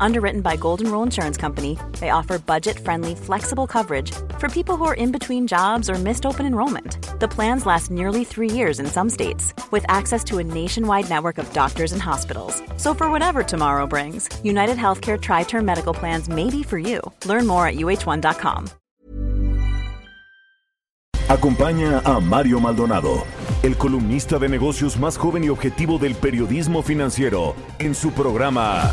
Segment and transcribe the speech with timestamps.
[0.00, 4.84] Underwritten by Golden Rule Insurance Company, they offer budget friendly, flexible coverage for people who
[4.84, 6.98] are in between jobs or missed open enrollment.
[7.20, 11.38] The plans last nearly three years in some states, with access to a nationwide network
[11.38, 12.62] of doctors and hospitals.
[12.76, 17.00] So, for whatever tomorrow brings, United Healthcare Tri Term Medical Plans may be for you.
[17.24, 18.68] Learn more at uh1.com.
[21.28, 23.24] Acompaña a Mario Maldonado,
[23.64, 28.92] el columnista de negocios más joven y objetivo del periodismo financiero, en su programa.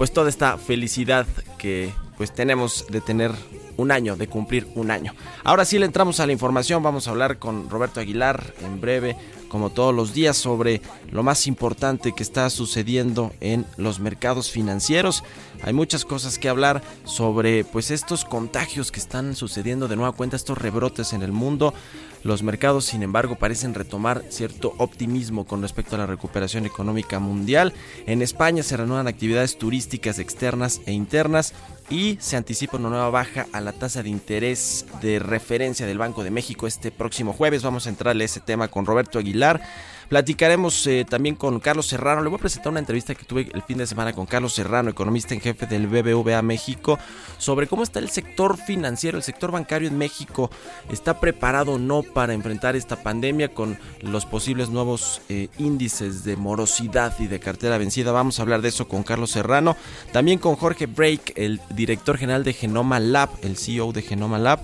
[0.00, 1.26] pues toda esta felicidad
[1.58, 3.32] que pues tenemos de tener
[3.76, 5.12] un año, de cumplir un año.
[5.44, 9.14] Ahora sí le entramos a la información, vamos a hablar con Roberto Aguilar en breve,
[9.50, 15.22] como todos los días, sobre lo más importante que está sucediendo en los mercados financieros.
[15.60, 20.34] Hay muchas cosas que hablar sobre pues estos contagios que están sucediendo de nueva cuenta,
[20.34, 21.74] estos rebrotes en el mundo.
[22.22, 27.72] Los mercados, sin embargo, parecen retomar cierto optimismo con respecto a la recuperación económica mundial.
[28.06, 31.54] En España se reanudan actividades turísticas externas e internas
[31.88, 36.22] y se anticipa una nueva baja a la tasa de interés de referencia del Banco
[36.22, 37.62] de México este próximo jueves.
[37.62, 39.60] Vamos a entrarle a ese tema con Roberto Aguilar.
[40.10, 42.20] Platicaremos eh, también con Carlos Serrano.
[42.20, 44.90] Le voy a presentar una entrevista que tuve el fin de semana con Carlos Serrano,
[44.90, 46.98] economista en jefe del BBVA México,
[47.38, 50.50] sobre cómo está el sector financiero, el sector bancario en México.
[50.90, 56.36] ¿Está preparado o no para enfrentar esta pandemia con los posibles nuevos eh, índices de
[56.36, 58.10] morosidad y de cartera vencida?
[58.10, 59.76] Vamos a hablar de eso con Carlos Serrano.
[60.10, 64.58] También con Jorge Break, el director general de Genoma Lab, el CEO de Genoma Lab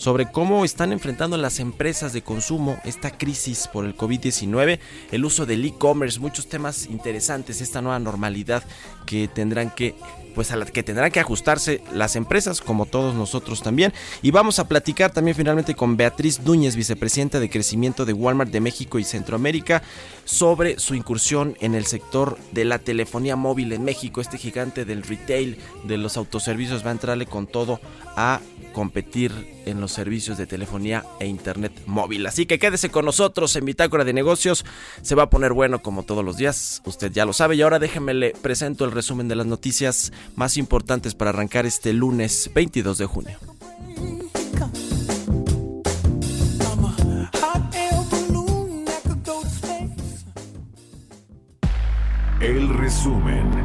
[0.00, 4.78] sobre cómo están enfrentando las empresas de consumo esta crisis por el COVID-19,
[5.12, 8.62] el uso del e-commerce, muchos temas interesantes, esta nueva normalidad
[9.04, 9.94] que tendrán que
[10.34, 13.92] pues a la que tendrán que ajustarse las empresas como todos nosotros también.
[14.22, 18.60] Y vamos a platicar también finalmente con Beatriz Núñez, vicepresidenta de crecimiento de Walmart de
[18.60, 19.82] México y Centroamérica
[20.24, 25.02] sobre su incursión en el sector de la telefonía móvil en México, este gigante del
[25.02, 27.80] retail de los autoservicios va a entrarle con todo
[28.16, 28.40] a
[28.72, 29.32] competir
[29.66, 32.26] en los servicios de telefonía e internet móvil.
[32.26, 34.64] Así que quédese con nosotros en Bitácora de Negocios.
[35.02, 36.82] Se va a poner bueno como todos los días.
[36.84, 37.56] Usted ya lo sabe.
[37.56, 41.92] Y ahora déjeme le presento el resumen de las noticias más importantes para arrancar este
[41.92, 43.38] lunes 22 de junio.
[52.40, 53.59] El resumen.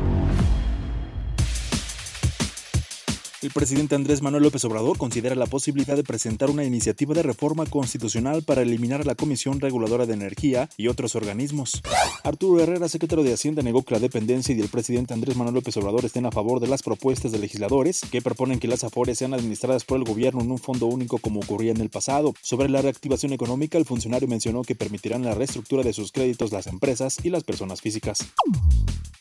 [3.45, 7.67] El presidente Andrés Manuel López Obrador considera la posibilidad de presentar una iniciativa de reforma
[7.67, 11.83] constitucional para eliminar a la Comisión Reguladora de Energía y otros organismos.
[12.23, 15.77] Arturo Herrera, secretario de Hacienda, negó que la dependencia y el presidente Andrés Manuel López
[15.77, 19.35] Obrador estén a favor de las propuestas de legisladores que proponen que las afores sean
[19.35, 22.33] administradas por el gobierno en un fondo único como ocurría en el pasado.
[22.41, 26.65] Sobre la reactivación económica, el funcionario mencionó que permitirán la reestructura de sus créditos las
[26.65, 28.25] empresas y las personas físicas.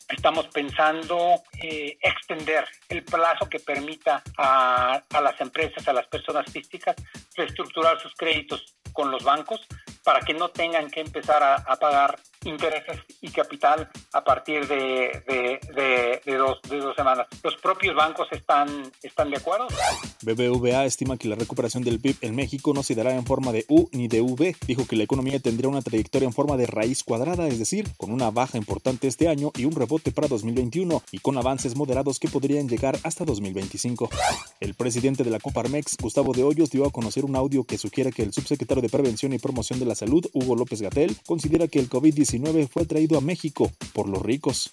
[0.08, 6.50] Estamos pensando eh, extender el plazo que permita a, a las empresas, a las personas
[6.50, 6.96] físicas,
[7.36, 9.66] reestructurar sus créditos con los bancos
[10.04, 15.22] para que no tengan que empezar a, a pagar intereses y capital a partir de,
[15.26, 17.26] de, de, de, dos, de dos semanas.
[17.42, 19.68] ¿Los propios bancos están, están de acuerdo?
[20.22, 23.64] BBVA estima que la recuperación del PIB en México no se dará en forma de
[23.68, 24.56] U ni de V.
[24.66, 28.12] Dijo que la economía tendría una trayectoria en forma de raíz cuadrada, es decir, con
[28.12, 32.28] una baja importante este año y un rebote para 2021 y con avances moderados que
[32.28, 34.08] podrían llegar hasta 2025.
[34.60, 38.12] El presidente de la Coparmex, Gustavo de Hoyos, dio a conocer un audio que sugiere
[38.12, 41.78] que el subsecretario de Prevención y Promoción de la Salud, Hugo López Gatel, considera que
[41.78, 42.33] el COVID-19
[42.66, 44.72] fue traído a México por los ricos.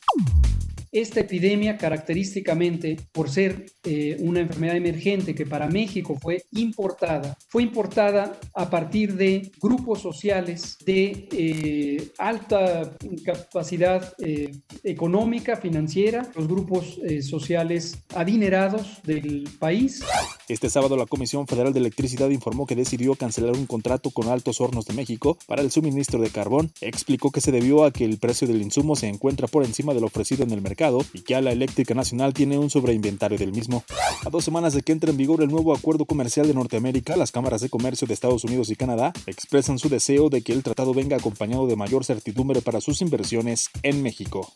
[0.91, 7.63] Esta epidemia, característicamente por ser eh, una enfermedad emergente que para México fue importada, fue
[7.63, 12.91] importada a partir de grupos sociales de eh, alta
[13.23, 14.51] capacidad eh,
[14.83, 20.03] económica, financiera, los grupos sociales adinerados del país.
[20.49, 24.59] Este sábado la Comisión Federal de Electricidad informó que decidió cancelar un contrato con Altos
[24.59, 26.73] Hornos de México para el suministro de carbón.
[26.81, 30.01] Explicó que se debió a que el precio del insumo se encuentra por encima de
[30.01, 30.80] lo ofrecido en el mercado
[31.13, 33.83] y que a la Eléctrica Nacional tiene un sobreinventario del mismo.
[34.25, 37.31] A dos semanas de que entre en vigor el nuevo acuerdo comercial de Norteamérica, las
[37.31, 40.93] cámaras de comercio de Estados Unidos y Canadá expresan su deseo de que el tratado
[40.93, 44.51] venga acompañado de mayor certidumbre para sus inversiones en México.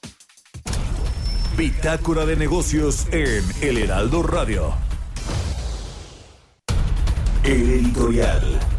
[1.58, 4.74] Bitácora de negocios en El Heraldo Radio.
[7.44, 8.75] El editorial.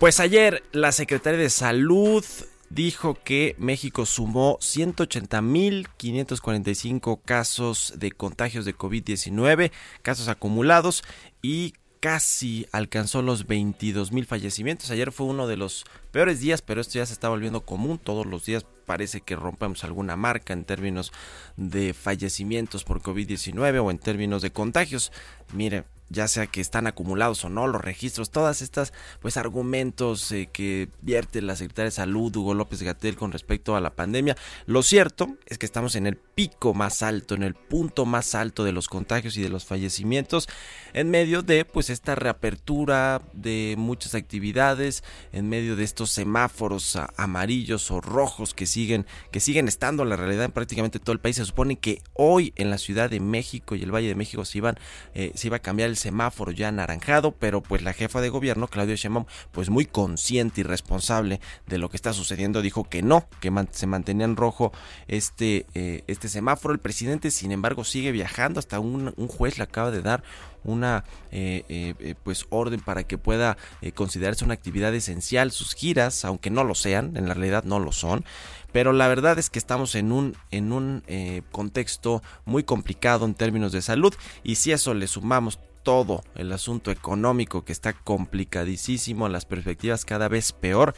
[0.00, 2.24] Pues ayer la secretaria de Salud
[2.70, 9.70] dijo que México sumó 180.545 casos de contagios de COVID-19,
[10.00, 11.04] casos acumulados
[11.42, 14.90] y casi alcanzó los 22.000 fallecimientos.
[14.90, 17.98] Ayer fue uno de los peores días, pero esto ya se está volviendo común.
[17.98, 21.12] Todos los días parece que rompemos alguna marca en términos
[21.58, 25.12] de fallecimientos por COVID-19 o en términos de contagios.
[25.52, 30.48] Mire, ya sea que están acumulados o no, los registros, todas estas pues argumentos eh,
[30.52, 34.36] que vierte la secretaria de Salud Hugo López Gatel con respecto a la pandemia.
[34.66, 38.64] Lo cierto es que estamos en el pico más alto, en el punto más alto
[38.64, 40.48] de los contagios y de los fallecimientos
[40.92, 47.90] en medio de pues esta reapertura de muchas actividades, en medio de estos semáforos amarillos
[47.92, 51.36] o rojos que siguen que siguen estando en la realidad en prácticamente todo el país.
[51.36, 54.58] Se supone que hoy en la Ciudad de México y el Valle de México se
[54.58, 54.76] iban
[55.14, 58.68] eh, se iba a cambiar el semáforo ya anaranjado, pero pues la jefa de gobierno,
[58.68, 63.28] Claudia Sheinbaum, pues muy consciente y responsable de lo que está sucediendo, dijo que no,
[63.40, 64.72] que se mantenía en rojo
[65.08, 66.74] este, eh, este semáforo.
[66.74, 70.22] El presidente, sin embargo, sigue viajando, hasta un, un juez le acaba de dar
[70.62, 73.56] una eh, eh, pues orden para que pueda
[73.94, 77.92] considerarse una actividad esencial sus giras aunque no lo sean en la realidad no lo
[77.92, 78.26] son
[78.70, 81.02] pero la verdad es que estamos en un en un
[81.50, 84.12] contexto muy complicado en términos de salud
[84.42, 90.28] y si eso le sumamos todo el asunto económico que está complicadísimo, las perspectivas cada
[90.28, 90.94] vez peor,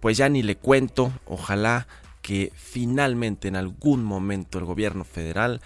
[0.00, 1.86] pues ya ni le cuento, ojalá
[2.22, 5.60] que finalmente en algún momento el gobierno federal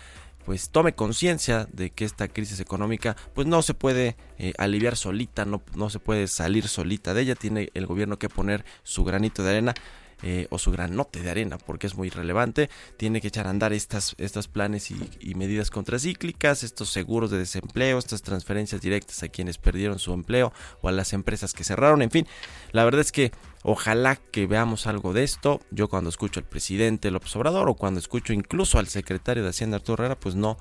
[0.44, 5.44] pues tome conciencia de que esta crisis económica pues no se puede eh, aliviar solita,
[5.44, 9.42] no, no se puede salir solita de ella, tiene el gobierno que poner su granito
[9.42, 9.74] de arena
[10.22, 12.70] eh, o su granote de arena, porque es muy relevante.
[12.96, 17.98] Tiene que echar a andar estas, estos planes y, medidas contracíclicas, estos seguros de desempleo,
[17.98, 22.02] estas transferencias directas a quienes perdieron su empleo o a las empresas que cerraron.
[22.02, 22.26] En fin,
[22.72, 25.60] la verdad es que Ojalá que veamos algo de esto.
[25.70, 29.76] Yo cuando escucho al presidente López Obrador o cuando escucho incluso al secretario de Hacienda
[29.76, 30.56] Arturo Herrera, pues no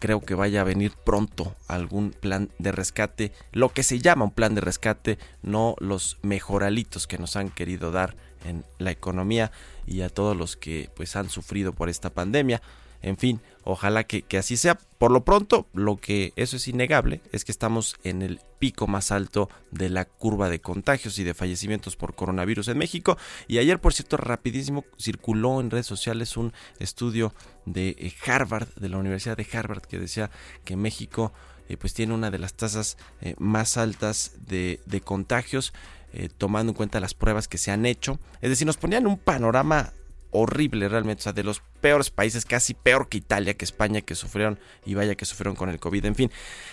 [0.00, 4.30] creo que vaya a venir pronto algún plan de rescate, lo que se llama un
[4.32, 9.52] plan de rescate, no los mejoralitos que nos han querido dar en la economía
[9.86, 12.62] y a todos los que pues han sufrido por esta pandemia.
[13.02, 14.78] En fin, ojalá que, así sea.
[14.98, 19.10] Por lo pronto, lo que eso es innegable es que estamos en el pico más
[19.10, 23.16] alto de la curva de contagios y de fallecimientos por coronavirus en México.
[23.48, 27.32] Y ayer, por cierto, rapidísimo circuló en redes sociales un estudio
[27.64, 30.30] de eh, Harvard, de la Universidad de Harvard, que decía
[30.64, 31.32] que México
[31.70, 35.72] eh, pues tiene una de las tasas eh, más altas de, de contagios.
[36.12, 38.18] Eh, tomando en cuenta las pruebas que se han hecho.
[38.40, 39.92] Es decir, nos ponían un panorama
[40.32, 44.14] horrible realmente, o sea, de los peores países, casi peor que Italia, que España, que
[44.14, 46.30] sufrieron, y vaya que sufrieron con el COVID, en fin.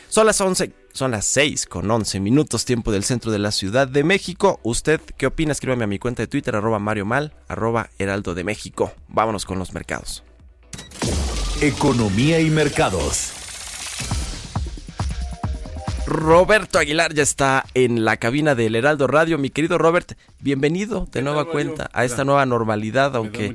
[0.10, 3.88] Son las 11, son las 6 con 11 minutos, tiempo del centro de la Ciudad
[3.88, 4.60] de México.
[4.64, 5.52] ¿Usted qué opina?
[5.52, 8.92] Escríbame a mi cuenta de Twitter, arroba Mario Mal, arroba Heraldo de México.
[9.08, 10.24] Vámonos con los mercados.
[11.62, 13.37] Economía y mercados.
[16.08, 19.38] Roberto Aguilar ya está en la cabina del Heraldo Radio.
[19.38, 23.54] Mi querido Robert, bienvenido de nueva cuenta a esta nueva normalidad, aunque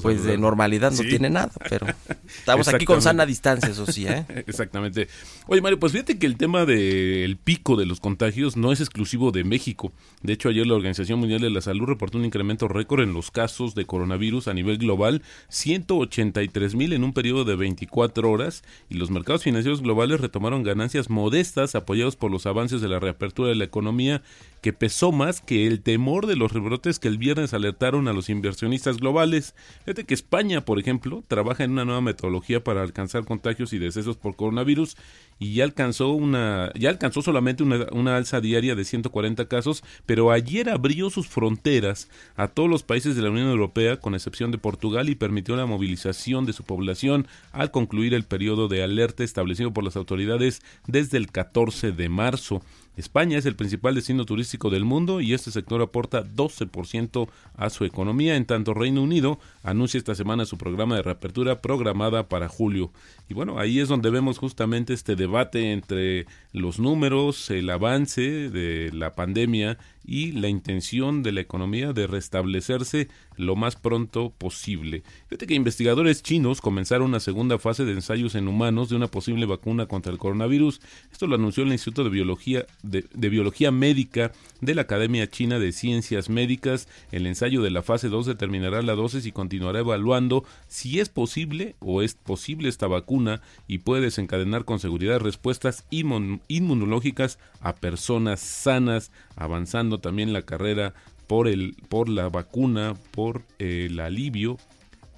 [0.00, 1.86] pues de normalidad no tiene nada, pero
[2.38, 4.06] estamos aquí con sana distancia, eso sí.
[4.06, 4.24] ¿eh?
[4.46, 5.08] Exactamente.
[5.46, 9.30] Oye Mario, pues fíjate que el tema del pico de los contagios no es exclusivo
[9.30, 9.92] de México.
[10.22, 13.30] De hecho, ayer la Organización Mundial de la Salud reportó un incremento récord en los
[13.30, 18.94] casos de coronavirus a nivel global, 183 mil en un periodo de 24 horas, y
[18.94, 23.48] los mercados financieros globales retomaron ganancias modestas a apoyados por los avances de la reapertura
[23.48, 24.22] de la economía,
[24.60, 28.28] que pesó más que el temor de los rebrotes que el viernes alertaron a los
[28.28, 29.54] inversionistas globales.
[29.84, 34.16] Fíjate que España, por ejemplo, trabaja en una nueva metodología para alcanzar contagios y decesos
[34.16, 34.96] por coronavirus
[35.38, 40.30] y ya alcanzó una ya alcanzó solamente una, una, alza diaria de 140 casos, pero
[40.30, 44.58] ayer abrió sus fronteras a todos los países de la Unión Europea con excepción de
[44.58, 49.72] Portugal y permitió la movilización de su población al concluir el periodo de alerta establecido
[49.72, 52.62] por las autoridades desde el 14 de marzo.
[52.96, 57.84] España es el principal destino turístico del mundo y este sector aporta 12% a su
[57.84, 62.90] economía, en tanto Reino Unido anuncia esta semana su programa de reapertura programada para julio.
[63.28, 68.90] Y bueno, ahí es donde vemos justamente este debate entre los números, el avance de
[68.92, 69.78] la pandemia
[70.10, 75.04] y la intención de la economía de restablecerse lo más pronto posible.
[75.28, 79.46] Fíjate que investigadores chinos comenzaron una segunda fase de ensayos en humanos de una posible
[79.46, 80.80] vacuna contra el coronavirus.
[81.12, 85.70] Esto lo anunció el Instituto de Biología, de, Biología Médica de la Academia China de
[85.70, 86.88] Ciencias Médicas.
[87.12, 91.76] El ensayo de la fase 2 determinará la dosis y continuará evaluando si es posible
[91.78, 99.12] o es posible esta vacuna y puede desencadenar con seguridad respuestas inmunológicas a personas sanas,
[99.40, 100.94] avanzando también la carrera
[101.26, 104.58] por, el, por la vacuna, por el alivio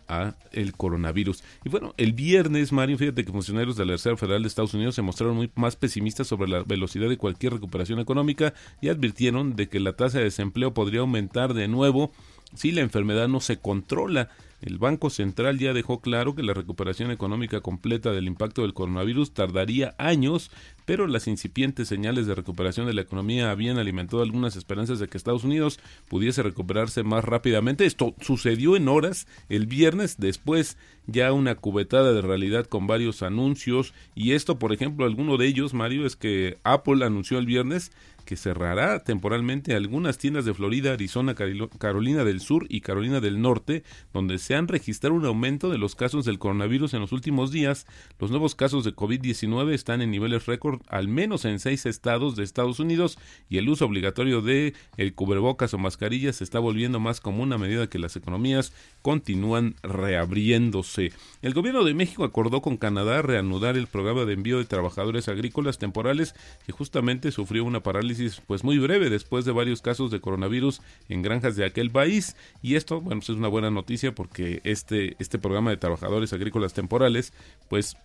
[0.08, 1.42] a el coronavirus.
[1.64, 4.94] Y bueno, el viernes, Mario, fíjate que funcionarios de la Reserva Federal de Estados Unidos
[4.94, 9.68] se mostraron muy más pesimistas sobre la velocidad de cualquier recuperación económica y advirtieron de
[9.68, 12.12] que la tasa de desempleo podría aumentar de nuevo
[12.54, 14.30] si la enfermedad no se controla.
[14.62, 19.34] El Banco Central ya dejó claro que la recuperación económica completa del impacto del coronavirus
[19.34, 20.52] tardaría años,
[20.84, 25.18] pero las incipientes señales de recuperación de la economía habían alimentado algunas esperanzas de que
[25.18, 27.86] Estados Unidos pudiese recuperarse más rápidamente.
[27.86, 30.76] Esto sucedió en horas el viernes, después
[31.08, 35.74] ya una cubetada de realidad con varios anuncios y esto, por ejemplo, alguno de ellos,
[35.74, 37.90] Mario, es que Apple anunció el viernes
[38.22, 43.82] que cerrará temporalmente algunas tiendas de Florida, Arizona, Carolina del Sur y Carolina del Norte,
[44.12, 47.86] donde se han registrado un aumento de los casos del coronavirus en los últimos días.
[48.18, 52.44] Los nuevos casos de COVID-19 están en niveles récord al menos en seis estados de
[52.44, 57.20] Estados Unidos y el uso obligatorio de el cubrebocas o mascarillas se está volviendo más
[57.20, 61.12] común a medida que las economías continúan reabriéndose.
[61.42, 65.78] El gobierno de México acordó con Canadá reanudar el programa de envío de trabajadores agrícolas
[65.78, 66.34] temporales
[66.66, 68.11] que justamente sufrió una parálisis
[68.46, 72.36] pues muy breve después de varios casos de coronavirus en granjas de aquel país.
[72.62, 76.74] Y esto bueno pues, es una buena noticia porque este este programa de trabajadores agrícolas
[76.74, 77.32] temporales
[77.68, 77.96] pues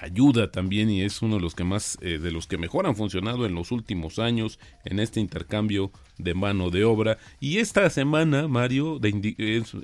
[0.00, 2.96] ayuda también y es uno de los que más eh, de los que mejor han
[2.96, 7.18] funcionado en los últimos años en este intercambio de mano de obra.
[7.40, 9.08] Y esta semana Mario de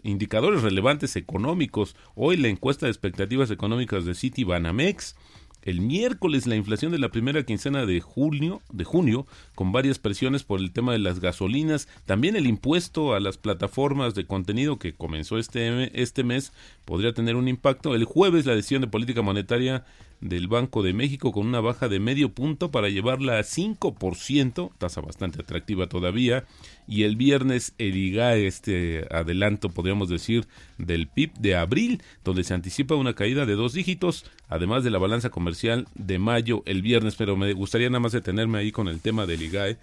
[0.03, 1.97] indicadores relevantes económicos.
[2.15, 5.17] Hoy la encuesta de expectativas económicas de City Banamex
[5.65, 10.45] el miércoles la inflación de la primera quincena de junio, de junio, con varias presiones
[10.45, 14.95] por el tema de las gasolinas, también el impuesto a las plataformas de contenido que
[14.95, 16.53] comenzó este, este mes
[16.85, 17.95] podría tener un impacto.
[17.95, 19.85] El jueves la decisión de política monetaria
[20.21, 25.01] del Banco de México con una baja de medio punto para llevarla a 5%, tasa
[25.01, 26.45] bastante atractiva todavía,
[26.87, 30.47] y el viernes el IGAE, este adelanto podríamos decir
[30.79, 34.99] del PIB de abril, donde se anticipa una caída de dos dígitos, además de la
[34.99, 39.01] balanza comercial de mayo el viernes, pero me gustaría nada más detenerme ahí con el
[39.01, 39.79] tema del IGAE,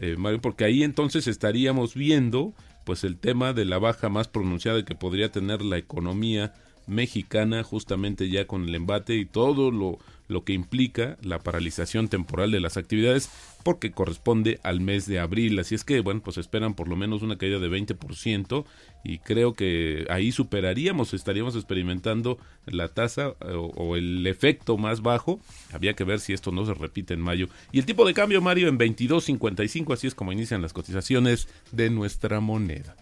[0.00, 4.84] eh, Mario, porque ahí entonces estaríamos viendo pues el tema de la baja más pronunciada
[4.84, 6.54] que podría tener la economía
[6.86, 9.98] mexicana justamente ya con el embate y todo lo,
[10.28, 13.30] lo que implica la paralización temporal de las actividades
[13.62, 15.58] porque corresponde al mes de abril.
[15.58, 18.64] Así es que, bueno, pues esperan por lo menos una caída de 20%
[19.04, 25.02] y creo que ahí superaríamos, estaríamos experimentando la tasa eh, o, o, el efecto más
[25.02, 25.40] bajo.
[25.72, 27.48] Había que ver si esto no se repite en mayo.
[27.70, 31.90] Y el tipo de cambio, Mario, en 22.55, así es como inician las cotizaciones de
[31.90, 32.96] nuestra moneda.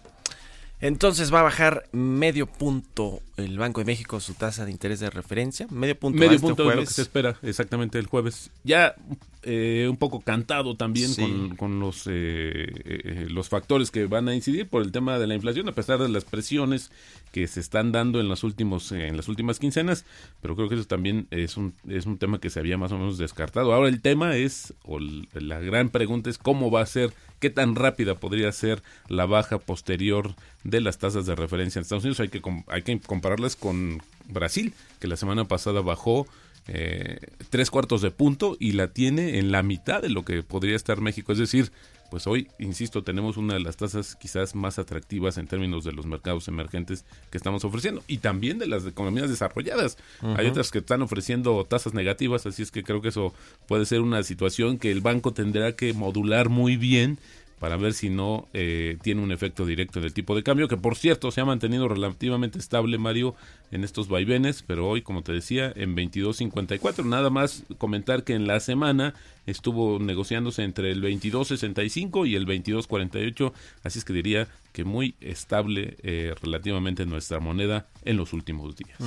[0.80, 5.10] Entonces va a bajar medio punto el Banco de México su tasa de interés de
[5.10, 5.66] referencia.
[5.70, 6.18] Medio punto.
[6.18, 8.50] Medio este punto es lo que se espera exactamente el jueves.
[8.64, 8.94] Ya
[9.42, 11.14] eh, un poco cantado también
[11.56, 15.72] con, los, los factores que van a incidir por el tema de la inflación, a
[15.72, 16.90] pesar de las presiones
[17.32, 20.04] que se están dando en, los últimos, en las últimas quincenas,
[20.40, 22.98] pero creo que eso también es un, es un tema que se había más o
[22.98, 23.72] menos descartado.
[23.72, 27.76] Ahora el tema es, o la gran pregunta es cómo va a ser, qué tan
[27.76, 32.20] rápida podría ser la baja posterior de las tasas de referencia en Estados Unidos.
[32.20, 36.26] Hay que, hay que compararlas con Brasil, que la semana pasada bajó
[36.68, 40.76] eh, tres cuartos de punto y la tiene en la mitad de lo que podría
[40.76, 41.32] estar México.
[41.32, 41.72] Es decir,
[42.10, 46.06] pues hoy, insisto, tenemos una de las tasas quizás más atractivas en términos de los
[46.06, 49.96] mercados emergentes que estamos ofreciendo y también de las economías desarrolladas.
[50.36, 53.32] Hay otras que están ofreciendo tasas negativas, así es que creo que eso
[53.68, 57.18] puede ser una situación que el banco tendrá que modular muy bien
[57.60, 60.78] para ver si no eh, tiene un efecto directo en el tipo de cambio, que
[60.78, 63.36] por cierto se ha mantenido relativamente estable, Mario,
[63.70, 67.04] en estos vaivenes, pero hoy, como te decía, en 22.54.
[67.04, 69.14] Nada más comentar que en la semana
[69.46, 73.52] estuvo negociándose entre el 22.65 y el 22.48,
[73.84, 78.98] así es que diría que muy estable eh, relativamente nuestra moneda en los últimos días.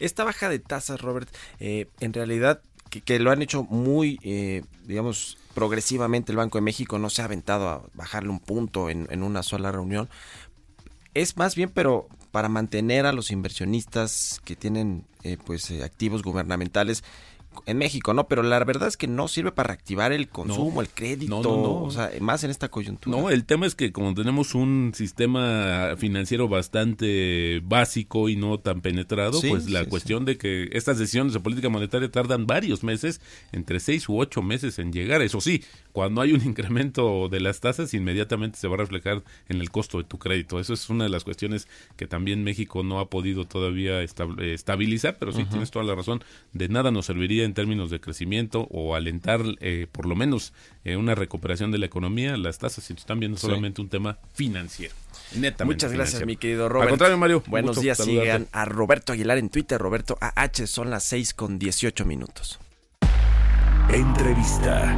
[0.00, 1.28] Esta baja de tasas, Robert,
[1.60, 2.60] eh, en realidad
[2.90, 6.32] que, lo han hecho muy, eh, digamos, progresivamente.
[6.32, 9.42] El Banco de México no se ha aventado a bajarle un punto en, en una
[9.42, 10.08] sola reunión.
[11.14, 16.22] Es más bien, pero para mantener a los inversionistas que tienen eh, pues eh, activos
[16.22, 17.04] gubernamentales
[17.66, 18.28] en México, ¿no?
[18.28, 22.10] Pero la verdad es que no sirve para reactivar el consumo, el crédito, o sea,
[22.20, 23.16] más en esta coyuntura.
[23.16, 28.80] No, el tema es que como tenemos un sistema financiero bastante básico y no tan
[28.80, 33.20] penetrado, pues la cuestión de que estas decisiones de política monetaria tardan varios meses,
[33.52, 35.22] entre seis u ocho meses en llegar.
[35.22, 39.60] Eso sí, cuando hay un incremento de las tasas, inmediatamente se va a reflejar en
[39.60, 40.60] el costo de tu crédito.
[40.60, 45.32] Eso es una de las cuestiones que también México no ha podido todavía estabilizar, pero
[45.32, 49.40] sí tienes toda la razón, de nada nos serviría en términos de crecimiento o alentar
[49.60, 50.52] eh, por lo menos
[50.84, 54.94] eh, una recuperación de la economía, las tasas si están viendo solamente un tema financiero.
[55.64, 56.88] Muchas gracias, mi querido Robert.
[56.88, 57.42] Al contrario, Mario.
[57.46, 62.04] Buenos días, sigan a Roberto Aguilar en Twitter, Roberto AH, son las 6 con 18
[62.04, 62.58] minutos.
[63.92, 64.96] Entrevista.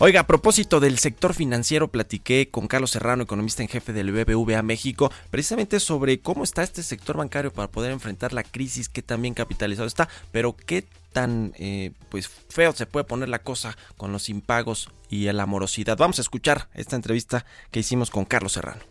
[0.00, 4.62] Oiga, a propósito del sector financiero, platiqué con Carlos Serrano, economista en jefe del BBVA
[4.62, 9.34] México, precisamente sobre cómo está este sector bancario para poder enfrentar la crisis que también
[9.34, 14.28] capitalizado está, pero qué tan eh, pues feo se puede poner la cosa con los
[14.28, 15.98] impagos y la morosidad.
[15.98, 18.82] Vamos a escuchar esta entrevista que hicimos con Carlos Serrano.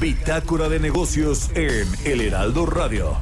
[0.00, 3.16] Bitácora de negocios en El Heraldo Radio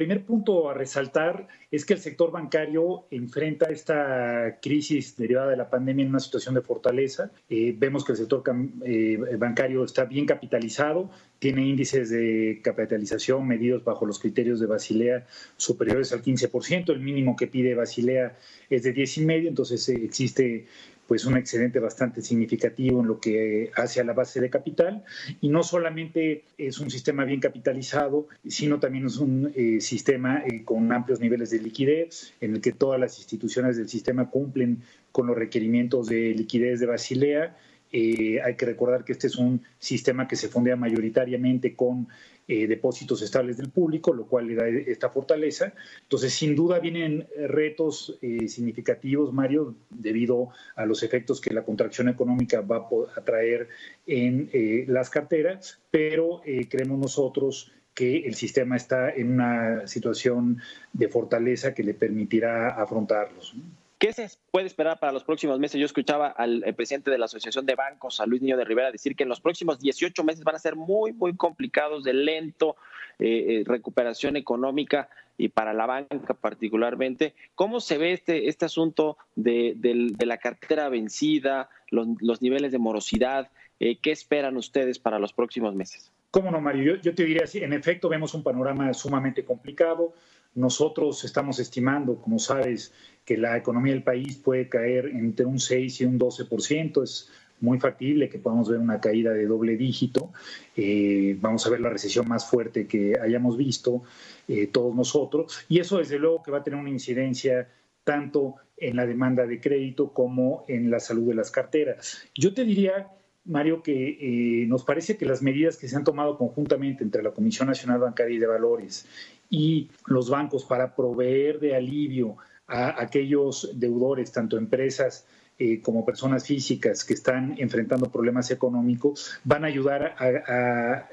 [0.00, 5.68] primer punto a resaltar es que el sector bancario enfrenta esta crisis derivada de la
[5.68, 7.30] pandemia en una situación de fortaleza.
[7.50, 8.42] Eh, vemos que el sector
[8.82, 15.26] eh, bancario está bien capitalizado, tiene índices de capitalización medidos bajo los criterios de Basilea
[15.58, 18.38] superiores al 15%, el mínimo que pide Basilea
[18.70, 20.64] es de 10,5%, entonces eh, existe
[21.10, 25.02] pues un excedente bastante significativo en lo que hace a la base de capital
[25.40, 30.62] y no solamente es un sistema bien capitalizado, sino también es un eh, sistema eh,
[30.64, 35.26] con amplios niveles de liquidez en el que todas las instituciones del sistema cumplen con
[35.26, 37.56] los requerimientos de liquidez de Basilea.
[37.90, 42.06] Eh, hay que recordar que este es un sistema que se fondea mayoritariamente con
[42.52, 45.72] eh, depósitos estables del público, lo cual le da esta fortaleza.
[46.02, 52.08] Entonces, sin duda vienen retos eh, significativos, Mario, debido a los efectos que la contracción
[52.08, 53.68] económica va a traer
[54.04, 60.58] en eh, las carteras, pero creemos nosotros que el sistema está en una situación
[60.92, 63.54] de fortaleza que le permitirá afrontarlos.
[64.00, 65.78] ¿Qué se puede esperar para los próximos meses?
[65.78, 69.14] Yo escuchaba al presidente de la Asociación de Bancos, a Luis Niño de Rivera, decir
[69.14, 72.76] que en los próximos 18 meses van a ser muy, muy complicados, de lento
[73.18, 77.34] eh, eh, recuperación económica y para la banca particularmente.
[77.54, 79.76] ¿Cómo se ve este, este asunto de,
[80.24, 83.50] la cartera vencida, los, niveles de morosidad?
[83.80, 86.10] Eh, ¿Qué esperan ustedes para los próximos meses?
[86.30, 86.96] ¿Cómo no, Mario?
[86.96, 90.14] Yo, te diría, sí, en efecto vemos un panorama sumamente complicado.
[90.54, 92.94] Nosotros estamos estimando, como sabes,
[93.30, 97.04] que la economía del país puede caer entre un 6 y un 12%.
[97.04, 100.32] Es muy factible que podamos ver una caída de doble dígito.
[100.74, 104.02] Eh, vamos a ver la recesión más fuerte que hayamos visto
[104.48, 105.64] eh, todos nosotros.
[105.68, 107.68] Y eso, desde luego, que va a tener una incidencia
[108.02, 112.24] tanto en la demanda de crédito como en la salud de las carteras.
[112.34, 113.12] Yo te diría,
[113.44, 117.30] Mario, que eh, nos parece que las medidas que se han tomado conjuntamente entre la
[117.30, 119.06] Comisión Nacional Bancaria y de Valores
[119.48, 122.36] y los bancos para proveer de alivio
[122.70, 125.26] a aquellos deudores, tanto empresas
[125.58, 131.08] eh, como personas físicas que están enfrentando problemas económicos, van a ayudar a,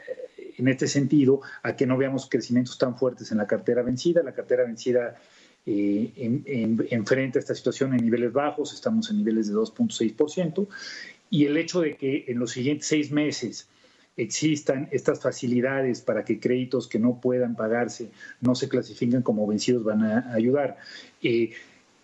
[0.57, 4.23] en este sentido a que no veamos crecimientos tan fuertes en la cartera vencida.
[4.23, 5.15] La cartera vencida
[5.65, 6.13] eh,
[6.91, 10.67] enfrenta esta situación en niveles bajos, estamos en niveles de 2.6%,
[11.29, 13.67] y el hecho de que en los siguientes seis meses
[14.17, 18.09] existan estas facilidades para que créditos que no puedan pagarse
[18.41, 20.77] no se clasifiquen como vencidos van a ayudar.
[21.21, 21.51] Eh,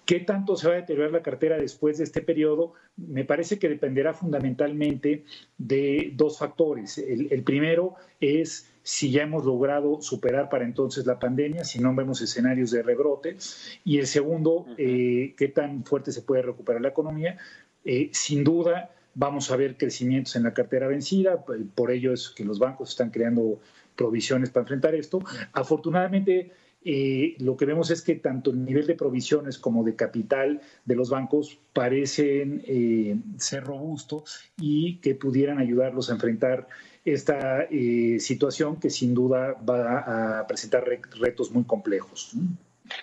[0.06, 2.73] ¿Qué tanto se va a deteriorar la cartera después de este periodo?
[2.97, 5.23] Me parece que dependerá fundamentalmente
[5.58, 6.97] de dos factores.
[6.97, 12.21] El, primero es si ya hemos logrado superar para entonces la pandemia, si no vemos
[12.21, 13.38] escenarios de rebrote.
[13.86, 17.38] Y el segundo, eh, qué tan fuerte se puede recuperar la economía.
[17.86, 21.43] Eh, sin duda, vamos a ver crecimientos en la cartera vencida,
[21.76, 23.60] por ello es que los bancos están creando
[23.95, 25.19] provisiones para enfrentar esto.
[25.54, 26.52] Afortunadamente,
[26.86, 30.95] eh, lo que vemos es que tanto el nivel de provisiones como de capital de
[30.95, 36.67] los bancos parecen eh, ser robustos y que pudieran ayudarlos a enfrentar
[37.06, 40.86] esta eh, situación que sin duda va a presentar
[41.19, 42.36] retos muy complejos.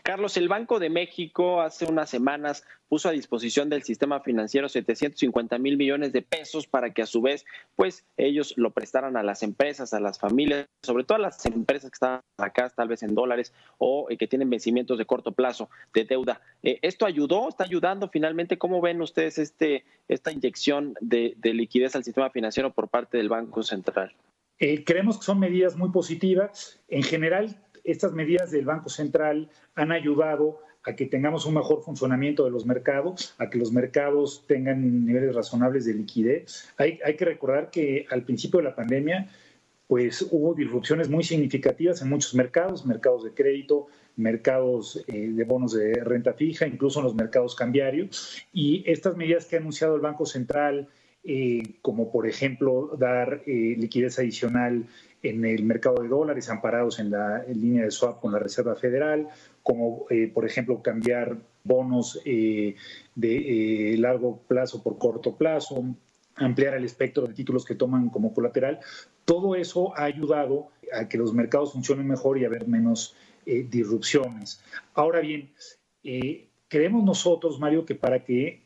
[0.03, 5.59] Carlos, el Banco de México hace unas semanas puso a disposición del sistema financiero 750
[5.59, 9.45] mil millones de pesos para que a su vez, pues ellos lo prestaran a las
[9.45, 13.15] empresas, a las familias, sobre todo a las empresas que están acá, tal vez en
[13.15, 16.41] dólares o eh, que tienen vencimientos de corto plazo de deuda.
[16.63, 17.49] Eh, ¿Esto ayudó?
[17.49, 18.59] ¿Está ayudando finalmente?
[18.59, 23.63] ¿Cómo ven ustedes este, esta inyección de, liquidez al sistema financiero por parte del Banco
[23.63, 24.13] Central?
[24.59, 26.81] Eh, creemos que son medidas muy positivas.
[26.89, 32.45] En general, estas medidas del Banco Central han ayudado a que tengamos un mejor funcionamiento
[32.45, 36.73] de los mercados, a que los mercados tengan niveles razonables de liquidez.
[36.79, 39.29] Hay, que recordar que al principio de la pandemia,
[39.87, 45.73] pues hubo disrupciones muy significativas en muchos mercados, mercados de crédito, mercados eh, de bonos
[45.73, 48.43] de renta fija, incluso en los mercados cambiarios.
[48.53, 50.89] Y estas medidas que ha anunciado el Banco Central,
[51.23, 54.87] eh, como por ejemplo dar eh, liquidez adicional
[55.23, 59.29] en el mercado de dólares amparados en la línea de swap con la Reserva Federal,
[59.63, 62.75] como eh, por ejemplo cambiar bonos de
[63.99, 65.85] largo plazo por corto plazo,
[66.37, 68.81] ampliar el espectro de títulos que toman como colateral.
[69.27, 74.65] Todo eso ha ayudado a que los mercados funcionen mejor y a haber menos disrupciones.
[74.95, 75.51] Ahora bien,
[76.69, 78.63] creemos nosotros, Mario, que para que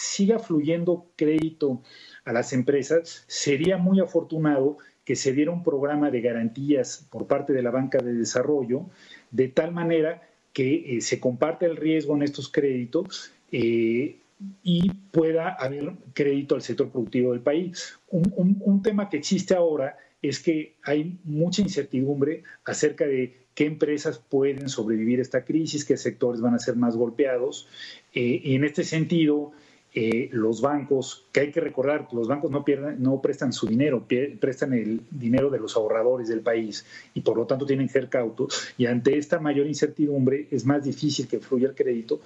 [0.00, 1.82] siga fluyendo crédito
[2.24, 7.52] a las empresas, sería muy afortunado que se diera un programa de garantías por parte
[7.52, 8.86] de la banca de desarrollo,
[9.30, 14.16] de tal manera que eh, se comparte el riesgo en estos créditos eh,
[14.62, 17.98] y pueda haber crédito al sector productivo del país.
[18.08, 24.70] Un, tema que existe ahora es que hay mucha incertidumbre acerca de qué empresas pueden
[24.70, 27.68] sobrevivir esta crisis, qué sectores van a ser más golpeados.
[28.14, 29.52] Eh, y en este sentido,
[29.92, 34.06] eh, los bancos, que hay que recordar, los bancos no, pierden, no prestan su dinero,
[34.38, 38.08] prestan el dinero de los ahorradores del país y por lo tanto tienen que ser
[38.08, 38.72] cautos.
[38.78, 42.20] Y ante esta mayor incertidumbre es más difícil que fluya el crédito.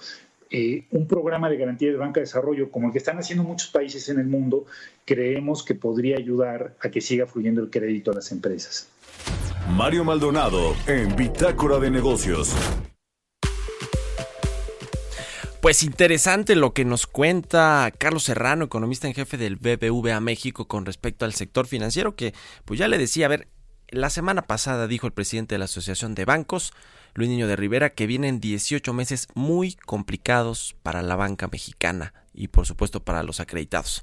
[0.50, 3.70] Eh, un programa de garantía de banca de desarrollo como el que están haciendo muchos
[3.70, 4.66] países en el mundo,
[5.04, 8.88] creemos que podría ayudar a que siga fluyendo el crédito a las empresas.
[9.70, 12.54] Mario Maldonado en Bitácora de Negocios.
[15.64, 20.84] Pues interesante lo que nos cuenta Carlos Serrano, economista en jefe del BBVA México con
[20.84, 22.34] respecto al sector financiero, que
[22.66, 23.48] pues ya le decía, a ver,
[23.88, 26.74] la semana pasada dijo el presidente de la Asociación de Bancos,
[27.14, 32.48] Luis Niño de Rivera, que vienen 18 meses muy complicados para la banca mexicana y
[32.48, 34.02] por supuesto para los acreditados.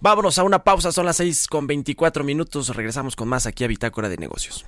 [0.00, 3.68] Vámonos a una pausa, son las 6 con 24 minutos, regresamos con más aquí a
[3.68, 4.64] Bitácora de Negocios.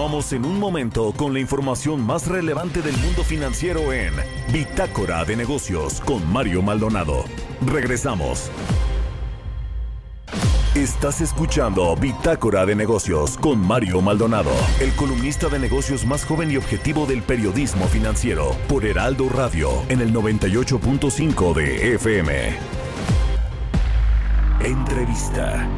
[0.00, 4.14] Continuamos en un momento con la información más relevante del mundo financiero en
[4.50, 7.26] Bitácora de Negocios con Mario Maldonado.
[7.66, 8.50] Regresamos.
[10.74, 16.56] Estás escuchando Bitácora de Negocios con Mario Maldonado, el columnista de negocios más joven y
[16.56, 22.56] objetivo del periodismo financiero, por Heraldo Radio en el 98.5 de FM.
[24.64, 25.68] Entrevista.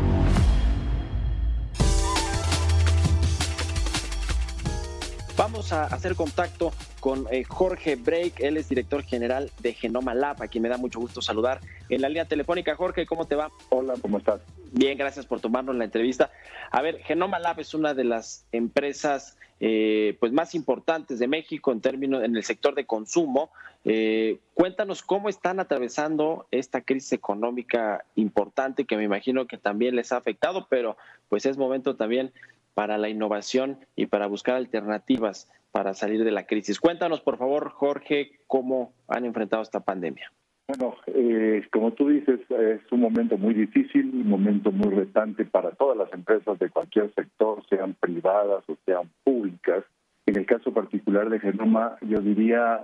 [5.36, 10.42] Vamos a hacer contacto con eh, Jorge Break, él es director general de Genoma Lab,
[10.42, 12.76] a quien me da mucho gusto saludar en la línea telefónica.
[12.76, 13.50] Jorge, ¿cómo te va?
[13.70, 14.42] Hola, ¿cómo estás?
[14.72, 16.30] Bien, gracias por tomarnos la entrevista.
[16.70, 21.72] A ver, Genoma Lab es una de las empresas eh, pues más importantes de México
[21.72, 23.50] en términos en el sector de consumo.
[23.84, 30.12] Eh, cuéntanos cómo están atravesando esta crisis económica importante que me imagino que también les
[30.12, 30.96] ha afectado, pero
[31.28, 32.32] pues es momento también
[32.74, 36.78] para la innovación y para buscar alternativas para salir de la crisis.
[36.78, 40.30] Cuéntanos, por favor, Jorge, cómo han enfrentado esta pandemia.
[40.68, 45.72] Bueno, eh, como tú dices, es un momento muy difícil, un momento muy retante para
[45.72, 49.84] todas las empresas de cualquier sector, sean privadas o sean públicas.
[50.26, 52.80] En el caso particular de Genoma, yo diría,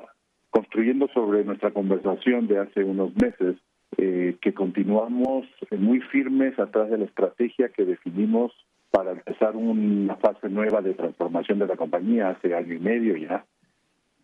[0.51, 3.57] construyendo sobre nuestra conversación de hace unos meses,
[3.97, 8.53] eh, que continuamos muy firmes atrás de la estrategia que definimos
[8.91, 13.45] para empezar una fase nueva de transformación de la compañía hace año y medio ya.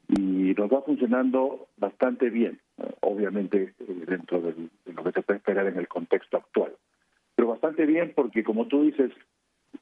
[0.09, 2.61] Y nos va funcionando bastante bien,
[3.01, 4.55] obviamente eh, dentro de
[4.93, 6.73] lo que se puede esperar en el contexto actual.
[7.35, 9.13] Pero bastante bien porque, como tú dices,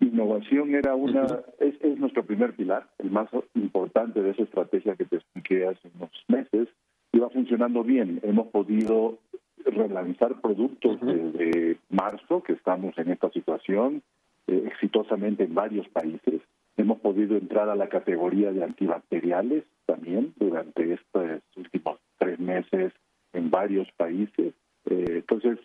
[0.01, 1.27] innovación era una
[1.59, 5.90] es, es nuestro primer pilar, el más importante de esa estrategia que te expliqué hace
[5.97, 6.68] unos meses,
[7.12, 8.21] y va funcionando bien.
[8.23, 9.18] Hemos podido
[9.64, 14.03] relanzar productos desde marzo, que estamos en esta situación,
[14.46, 16.40] eh, exitosamente en varios países.
[16.76, 22.92] Hemos podido entrar a la categoría de antibacteriales también durante estos últimos tres meses
[23.33, 24.55] en varios países.
[24.87, 25.59] Eh, entonces,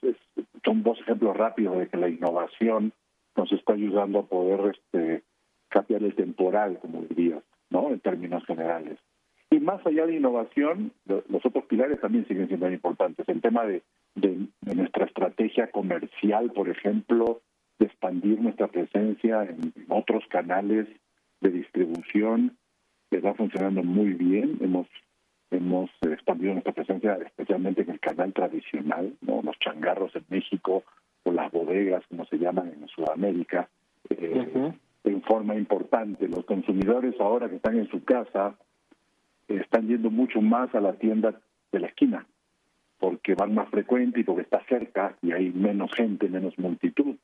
[0.63, 2.91] son dos ejemplos rápidos de que la innovación
[3.35, 5.23] nos está ayudando a poder este,
[5.69, 7.89] cambiar el temporal, como dirías, ¿no?
[7.89, 8.99] En términos generales.
[9.49, 13.27] Y más allá de innovación, los otros pilares también siguen siendo importantes.
[13.29, 13.81] El tema de,
[14.15, 17.41] de, nuestra estrategia comercial, por ejemplo,
[17.79, 20.87] de expandir nuestra presencia en otros canales
[21.41, 22.57] de distribución,
[23.09, 24.57] que está funcionando muy bien.
[24.61, 24.87] Hemos
[25.51, 29.41] hemos expandido nuestra presencia especialmente en el canal tradicional, ¿no?
[29.41, 30.83] los changarros en México
[31.23, 33.69] o las bodegas, como se llaman en Sudamérica,
[34.09, 36.27] eh, en forma importante.
[36.27, 38.55] Los consumidores ahora que están en su casa
[39.47, 41.39] están yendo mucho más a la tienda
[41.71, 42.25] de la esquina,
[42.99, 47.15] porque van más frecuente y porque está cerca y hay menos gente, menos multitud.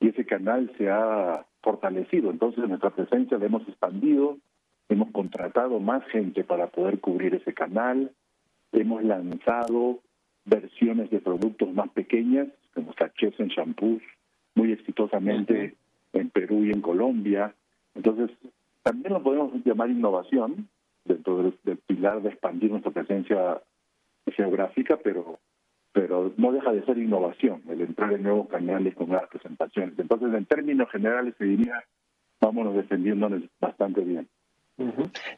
[0.00, 2.30] Y ese canal se ha fortalecido.
[2.30, 4.38] Entonces nuestra presencia la hemos expandido,
[4.88, 8.10] hemos contratado más gente para poder cubrir ese canal,
[8.72, 10.00] hemos lanzado
[10.44, 14.02] versiones de productos más pequeñas, como sachets en shampoos,
[14.54, 15.74] muy exitosamente
[16.12, 17.54] en Perú y en Colombia.
[17.94, 18.30] Entonces,
[18.82, 20.68] también lo podemos llamar innovación,
[21.04, 23.60] dentro del, pilar de expandir nuestra presencia
[24.26, 25.38] geográfica, pero
[25.92, 29.98] pero no deja de ser innovación el entrar en nuevos canales con nuevas presentaciones.
[29.98, 31.82] Entonces, en términos generales, se diría,
[32.40, 34.28] vámonos defendiéndonos bastante bien.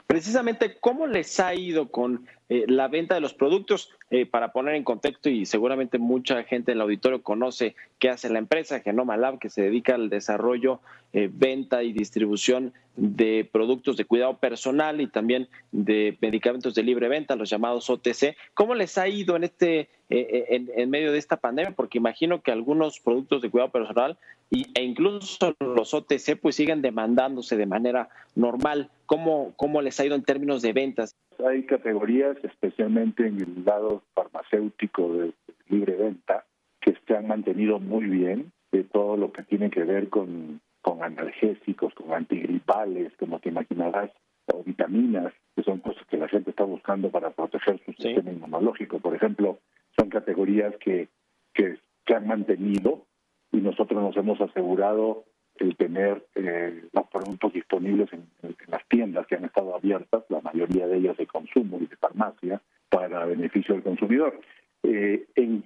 [0.06, 3.90] Precisamente, ¿cómo les ha ido con eh, la venta de los productos?
[4.10, 8.30] Eh, para poner en contexto, y seguramente mucha gente en el auditorio conoce qué hace
[8.30, 10.80] la empresa Genoma Lab, que se dedica al desarrollo,
[11.12, 17.08] eh, venta y distribución de productos de cuidado personal y también de medicamentos de libre
[17.08, 18.36] venta, los llamados OTC.
[18.54, 21.72] ¿Cómo les ha ido en este en, en, medio de esta pandemia?
[21.72, 24.18] Porque imagino que algunos productos de cuidado personal
[24.50, 28.90] y, e incluso los OTC pues siguen demandándose de manera normal.
[29.06, 31.16] ¿Cómo, ¿Cómo les ha ido en términos de ventas?
[31.46, 35.32] Hay categorías, especialmente en el lado farmacéutico de
[35.68, 36.44] libre venta,
[36.80, 41.02] que se han mantenido muy bien, de todo lo que tiene que ver con, con
[41.02, 44.10] analgésicos, con antigripales, como te imaginarás,
[44.52, 48.98] o vitaminas, que son cosas que la gente está buscando para proteger su sistema inmunológico.
[48.98, 49.60] Por ejemplo,
[49.96, 51.08] son categorías que,
[51.54, 53.06] que se han mantenido
[53.52, 55.24] y nosotros nos hemos asegurado
[55.56, 58.26] el tener eh, los productos disponibles en,
[58.68, 62.60] las tiendas que han estado abiertas, la mayoría de ellas de consumo y de farmacia,
[62.88, 64.40] para beneficio del consumidor.
[64.82, 65.62] Eh, en,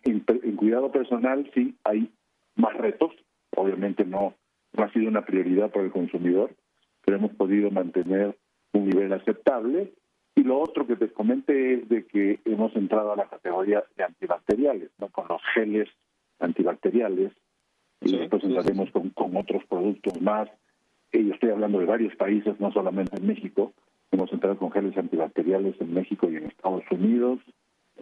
[0.56, 2.10] cuidado personal sí hay
[2.56, 3.12] más retos,
[3.54, 4.34] obviamente no,
[4.76, 6.50] no ha sido una prioridad para el consumidor,
[7.04, 8.36] pero hemos podido mantener
[8.72, 9.92] un nivel aceptable.
[10.34, 14.04] Y lo otro que te comenté es de que hemos entrado a la categoría de
[14.04, 15.08] antibacteriales, ¿no?
[15.08, 15.88] con los geles
[16.40, 17.32] antibacteriales,
[18.02, 20.48] y después entraremos con, con, otros productos más.
[21.10, 23.72] Y estoy hablando de varios países, no solamente en México.
[24.10, 27.40] Hemos entrado con geles antibacteriales en México y en Estados Unidos,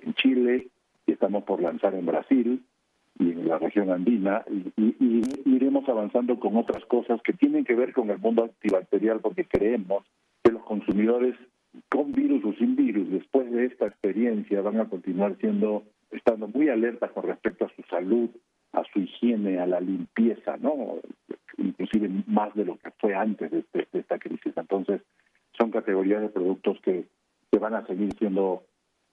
[0.02, 0.68] en Chile,
[1.06, 2.60] y estamos por lanzar en Brasil
[3.18, 4.44] y en la región andina.
[4.76, 4.94] Y,
[5.46, 10.04] iremos avanzando con otras cosas que tienen que ver con el mundo antibacterial, porque creemos
[10.42, 11.36] que los consumidores
[11.88, 16.68] con virus o sin virus, después de esta experiencia, van a continuar siendo, estando muy
[16.68, 18.30] alertas con respecto a su salud,
[18.72, 20.98] a su higiene, a la limpieza, ¿no?
[21.58, 24.52] Inclusive más de lo que fue antes de, esta crisis.
[24.56, 25.02] Entonces,
[25.56, 27.04] son categorías de productos que,
[27.50, 28.64] que, van a seguir siendo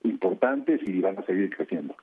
[0.03, 1.95] importantes y van a seguir creciendo.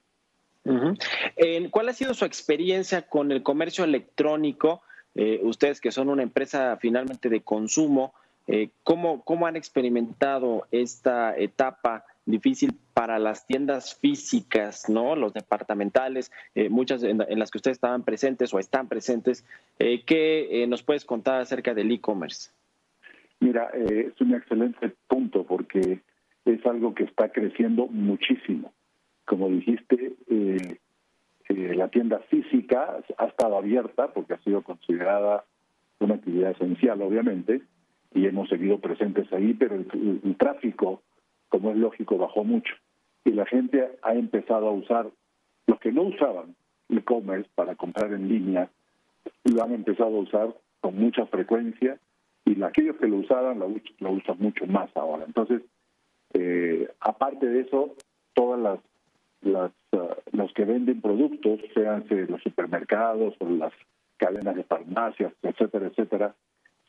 [1.70, 4.82] ¿Cuál ha sido su experiencia con el comercio electrónico?
[5.20, 8.14] Eh, ustedes que son una empresa finalmente de consumo,
[8.46, 15.16] eh, ¿cómo, ¿cómo han experimentado esta etapa difícil para las tiendas físicas, ¿no?
[15.16, 19.44] Los departamentales, eh, muchas en, las que ustedes estaban presentes o están presentes.
[19.76, 22.50] ¿Qué nos puedes contar acerca del e-commerce?
[23.40, 26.00] Mira, es un excelente punto porque
[26.44, 28.72] es algo que está creciendo muchísimo.
[29.28, 30.14] Como dijiste,
[31.50, 35.44] la tienda física ha estado abierta porque ha sido considerada
[36.00, 37.60] una actividad esencial, obviamente,
[38.14, 41.02] y hemos seguido presentes ahí, pero el, tráfico,
[41.50, 42.72] como es lógico, bajó mucho.
[43.22, 45.10] Y la gente ha empezado a usar,
[45.66, 46.56] los que no usaban
[46.88, 48.70] e-commerce para comprar en línea,
[49.44, 51.98] lo han empezado a usar con mucha frecuencia
[52.46, 55.24] y aquellos que lo usaban lo, lo usan mucho más ahora.
[55.26, 55.60] Entonces,
[56.32, 57.94] eh, aparte de eso,
[58.32, 58.78] todas las,
[59.42, 63.72] las uh, los que venden productos, sean los supermercados o las
[64.16, 66.34] cadenas de farmacias, etcétera, etcétera,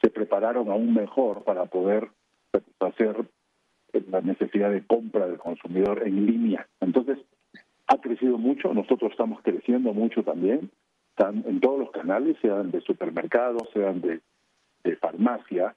[0.02, 2.10] se prepararon aún mejor para poder
[2.52, 3.26] satisfacer
[4.10, 6.68] la necesidad de compra del consumidor en línea.
[6.80, 7.18] Entonces,
[7.88, 10.70] ha crecido mucho, nosotros estamos creciendo mucho también,
[11.10, 14.22] están en todos los canales, sean de supermercados, sean de,
[14.98, 15.76] farmacia,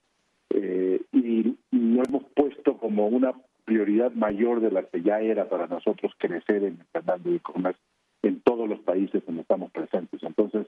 [0.50, 3.32] eh, y, lo hemos puesto como una
[3.64, 7.80] prioridad mayor de la que ya era para nosotros crecer en el canal de e-commerce
[8.22, 10.22] en todos los países donde estamos presentes.
[10.22, 10.66] Entonces,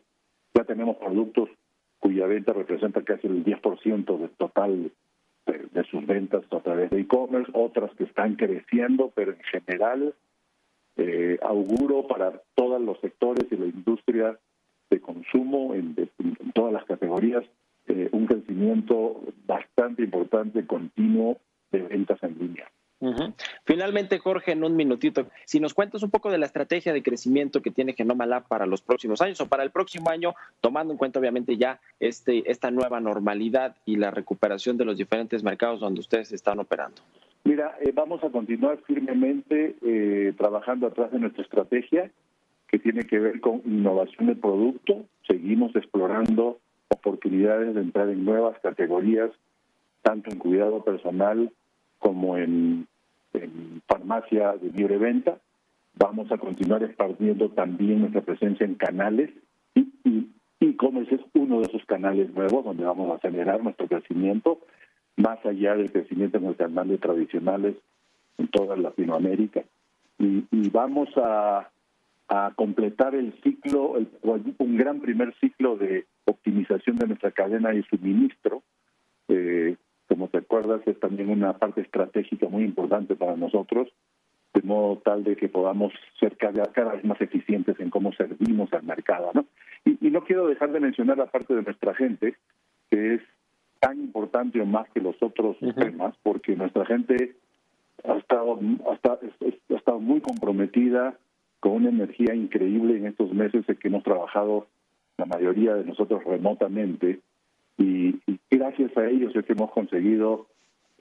[0.54, 1.48] ya tenemos productos
[1.98, 4.90] cuya venta representa casi el 10% del total
[5.46, 10.14] de, sus ventas a través de e-commerce, otras que están creciendo, pero en general
[10.96, 14.38] eh, auguro para todos los sectores y la industria
[14.90, 15.94] de consumo en,
[16.54, 17.44] todas las categorías
[17.86, 21.38] eh, un crecimiento bastante importante, continuo
[21.70, 22.70] de ventas en línea.
[23.64, 27.62] Finalmente, Jorge, en un minutito, si nos cuentas un poco de la estrategia de crecimiento
[27.62, 30.98] que tiene Genoma Lab para los próximos años o para el próximo año, tomando en
[30.98, 36.00] cuenta obviamente ya este, esta nueva normalidad y la recuperación de los diferentes mercados donde
[36.00, 37.02] ustedes están operando.
[37.44, 42.10] Mira, eh, vamos a continuar firmemente eh, trabajando atrás de nuestra estrategia
[42.68, 45.04] que tiene que ver con innovación de producto.
[45.28, 49.30] Seguimos explorando oportunidades de entrar en nuevas categorías,
[50.02, 51.52] tanto en cuidado personal
[51.98, 52.86] como en
[53.34, 55.38] en farmacia de libre venta.
[55.96, 59.30] Vamos a continuar expandiendo también nuestra presencia en canales
[59.74, 64.58] y, y e-commerce es uno de esos canales nuevos donde vamos a acelerar nuestro crecimiento
[65.16, 67.76] más allá del crecimiento en los canales tradicionales
[68.38, 69.62] en toda Latinoamérica.
[70.18, 71.70] Y, vamos a,
[72.28, 73.96] a, completar el ciclo,
[74.58, 78.62] un gran primer ciclo de optimización de nuestra cadena de suministro,
[79.28, 79.76] eh,
[80.14, 83.88] como te acuerdas, es también una parte estratégica muy importante para nosotros,
[84.54, 88.84] de modo tal de que podamos ser cada, vez más eficientes en cómo servimos al
[88.84, 89.32] mercado.
[89.34, 89.44] ¿no?
[89.84, 92.36] Y, no quiero dejar de mencionar la parte de nuestra gente,
[92.92, 93.22] que es
[93.80, 97.34] tan importante o más que los otros temas, porque nuestra gente
[98.04, 98.60] ha estado,
[99.02, 101.18] ha estado muy comprometida
[101.58, 104.68] con una energía increíble en estos meses en que hemos trabajado
[105.18, 107.18] la mayoría de nosotros remotamente
[107.78, 110.46] y, gracias a ellos es que hemos conseguido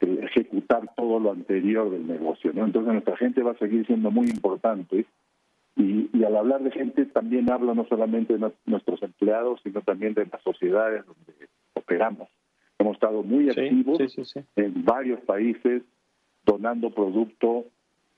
[0.02, 2.52] eh, ejecutar todo lo anterior del negocio.
[2.54, 2.66] ¿no?
[2.66, 5.06] Entonces nuestra gente va a seguir siendo muy importante
[5.76, 10.26] y, al hablar de gente también hablo no solamente de nuestros empleados, sino también de
[10.26, 12.30] las sociedades donde operamos.
[12.80, 14.00] Hemos estado muy activos
[14.56, 15.84] en varios países
[16.46, 17.66] donando producto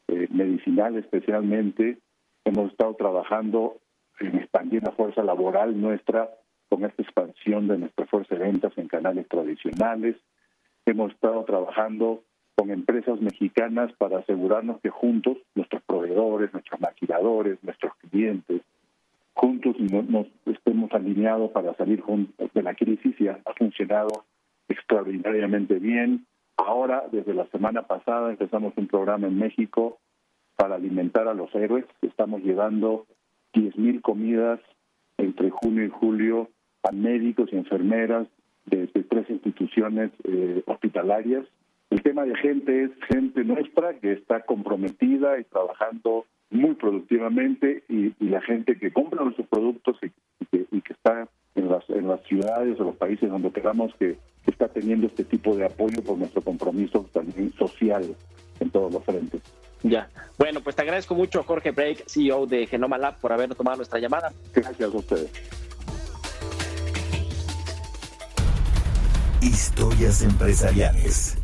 [0.08, 1.98] eh, medicinal especialmente.
[2.44, 3.78] Hemos estado trabajando
[4.20, 6.30] en expandir la fuerza laboral nuestra
[6.70, 10.16] con esta expansión de nuestra fuerza de ventas en canales tradicionales.
[10.86, 12.24] Hemos estado trabajando
[12.56, 18.62] con empresas mexicanas para asegurarnos que juntos, nuestros proveedores, nuestros maquiladores, nuestros clientes,
[19.34, 19.76] juntos
[20.46, 22.04] estemos alineados para salir
[22.54, 24.26] de la crisis y ha, funcionado
[24.70, 26.26] extraordinariamente bien.
[26.58, 30.00] Ahora, desde la semana pasada, empezamos un programa en México
[30.56, 31.86] para alimentar a los héroes.
[32.02, 33.06] Estamos llevando
[33.54, 34.60] 10.000 comidas
[35.18, 36.50] entre junio y julio
[36.88, 38.28] a médicos y enfermeras
[38.66, 41.46] de, tres instituciones eh, hospitalarias.
[41.90, 48.14] El tema de gente es gente nuestra que está comprometida y trabajando muy productivamente y,
[48.20, 50.12] la gente que compra nuestros productos y,
[50.82, 55.08] que, está en las, en las ciudades o los países donde queramos que, está teniendo
[55.08, 58.04] este tipo de apoyo por nuestro compromiso también social
[58.60, 59.42] en todos los frentes.
[59.82, 60.08] Ya.
[60.38, 64.00] Bueno, pues te agradezco mucho, Jorge Break, CEO de Genoma Lab, por habernos tomado nuestra
[64.00, 64.32] llamada.
[64.54, 65.32] Gracias a ustedes.
[69.46, 71.38] Historias empresariales.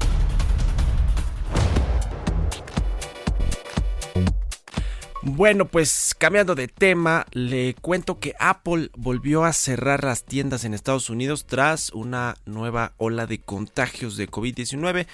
[5.22, 10.74] Bueno, pues cambiando de tema, le cuento que Apple volvió a cerrar las tiendas en
[10.74, 15.06] Estados Unidos tras una nueva ola de contagios de COVID-19.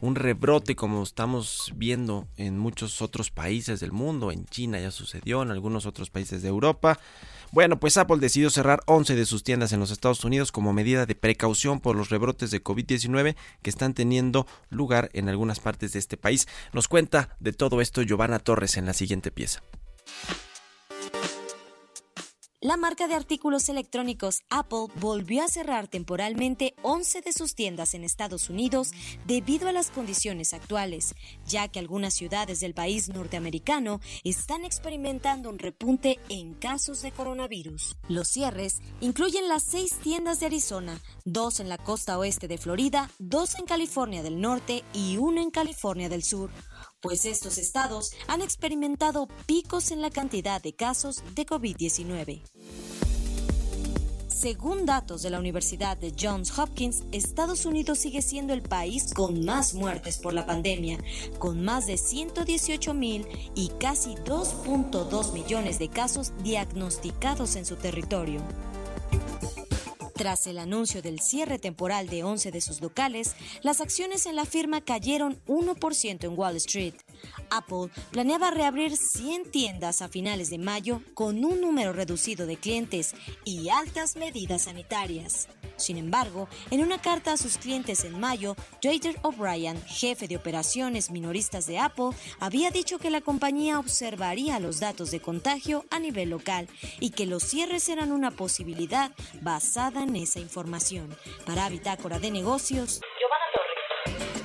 [0.00, 5.42] Un rebrote como estamos viendo en muchos otros países del mundo, en China ya sucedió,
[5.42, 6.98] en algunos otros países de Europa.
[7.52, 11.06] Bueno, pues Apple decidió cerrar 11 de sus tiendas en los Estados Unidos como medida
[11.06, 16.00] de precaución por los rebrotes de COVID-19 que están teniendo lugar en algunas partes de
[16.00, 16.48] este país.
[16.72, 19.62] Nos cuenta de todo esto Giovanna Torres en la siguiente pieza
[22.64, 28.04] la marca de artículos electrónicos Apple volvió a cerrar temporalmente 11 de sus tiendas en
[28.04, 28.92] Estados Unidos
[29.26, 31.14] debido a las condiciones actuales,
[31.46, 37.98] ya que algunas ciudades del país norteamericano están experimentando un repunte en casos de coronavirus.
[38.08, 43.10] Los cierres incluyen las seis tiendas de Arizona, dos en la costa oeste de Florida,
[43.18, 46.48] dos en California del Norte y uno en California del Sur
[47.00, 52.42] pues estos estados han experimentado picos en la cantidad de casos de COVID-19.
[54.44, 59.42] Según datos de la Universidad de Johns Hopkins, Estados Unidos sigue siendo el país con
[59.42, 60.98] más muertes por la pandemia,
[61.38, 68.42] con más de 118 mil y casi 2.2 millones de casos diagnosticados en su territorio.
[70.14, 74.44] Tras el anuncio del cierre temporal de 11 de sus locales, las acciones en la
[74.44, 76.94] firma cayeron 1% en Wall Street.
[77.50, 83.14] Apple planeaba reabrir 100 tiendas a finales de mayo con un número reducido de clientes
[83.44, 85.48] y altas medidas sanitarias.
[85.76, 91.10] Sin embargo, en una carta a sus clientes en mayo, Jader O'Brien, jefe de operaciones
[91.10, 96.30] minoristas de Apple, había dicho que la compañía observaría los datos de contagio a nivel
[96.30, 96.68] local
[97.00, 101.14] y que los cierres eran una posibilidad basada en esa información.
[101.44, 104.43] Para Bitácora de Negocios, Giovanna Torres.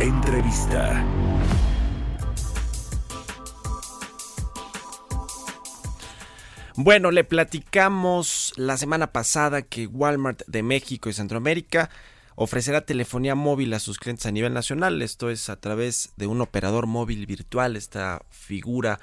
[0.00, 1.04] Entrevista.
[6.76, 11.90] Bueno, le platicamos la semana pasada que Walmart de México y Centroamérica
[12.34, 15.00] ofrecerá telefonía móvil a sus clientes a nivel nacional.
[15.00, 18.98] Esto es a través de un operador móvil virtual, esta figura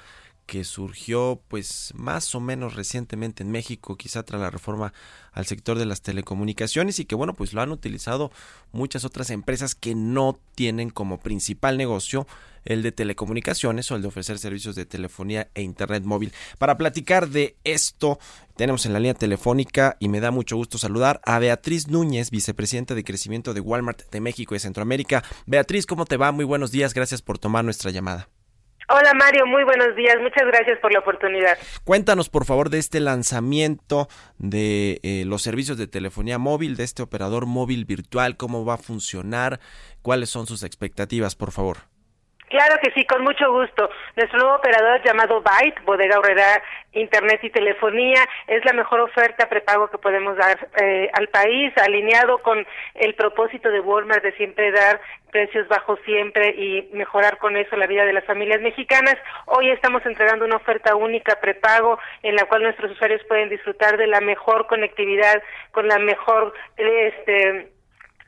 [0.52, 4.92] que surgió pues más o menos recientemente en México, quizá tras la reforma
[5.32, 8.30] al sector de las telecomunicaciones y que bueno pues lo han utilizado
[8.70, 12.26] muchas otras empresas que no tienen como principal negocio
[12.66, 16.34] el de telecomunicaciones o el de ofrecer servicios de telefonía e internet móvil.
[16.58, 18.18] Para platicar de esto,
[18.54, 22.94] tenemos en la línea telefónica y me da mucho gusto saludar a Beatriz Núñez, vicepresidenta
[22.94, 25.24] de crecimiento de Walmart de México y Centroamérica.
[25.46, 26.30] Beatriz, ¿cómo te va?
[26.30, 28.28] Muy buenos días, gracias por tomar nuestra llamada.
[28.88, 31.56] Hola Mario, muy buenos días, muchas gracias por la oportunidad.
[31.84, 34.08] Cuéntanos por favor de este lanzamiento
[34.38, 38.78] de eh, los servicios de telefonía móvil, de este operador móvil virtual, cómo va a
[38.78, 39.60] funcionar,
[40.02, 41.92] cuáles son sus expectativas, por favor.
[42.52, 43.88] Claro que sí, con mucho gusto.
[44.14, 46.62] Nuestro nuevo operador llamado Byte, Bodega Horrera
[46.92, 52.42] Internet y Telefonía, es la mejor oferta prepago que podemos dar eh, al país, alineado
[52.42, 55.00] con el propósito de Walmart de siempre dar
[55.32, 59.16] precios bajos siempre y mejorar con eso la vida de las familias mexicanas.
[59.46, 64.06] Hoy estamos entregando una oferta única prepago en la cual nuestros usuarios pueden disfrutar de
[64.06, 67.71] la mejor conectividad con la mejor este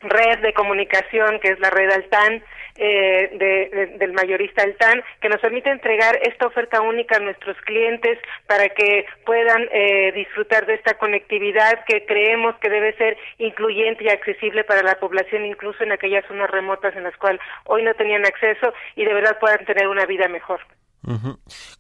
[0.05, 2.43] red de comunicación que es la red Altan
[2.77, 8.69] eh, del mayorista Altan que nos permite entregar esta oferta única a nuestros clientes para
[8.69, 14.65] que puedan eh, disfrutar de esta conectividad que creemos que debe ser incluyente y accesible
[14.65, 18.73] para la población incluso en aquellas zonas remotas en las cuales hoy no tenían acceso
[18.97, 20.61] y de verdad puedan tener una vida mejor.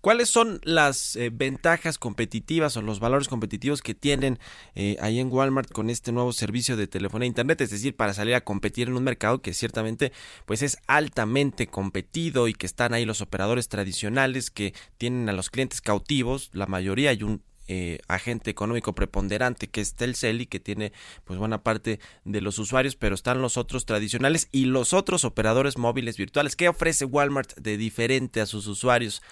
[0.00, 4.38] ¿Cuáles son las eh, ventajas competitivas o los valores competitivos que tienen
[4.74, 7.60] eh, ahí en Walmart con este nuevo servicio de telefonía e internet?
[7.60, 10.12] Es decir, para salir a competir en un mercado que ciertamente
[10.44, 15.50] pues es altamente competido y que están ahí los operadores tradicionales que tienen a los
[15.50, 20.60] clientes cautivos, la mayoría hay un eh, agente económico preponderante que es Telcel y que
[20.60, 20.92] tiene
[21.24, 25.78] pues buena parte de los usuarios, pero están los otros tradicionales y los otros operadores
[25.78, 26.56] móviles virtuales.
[26.56, 29.22] ¿Qué ofrece Walmart de diferente a sus usuarios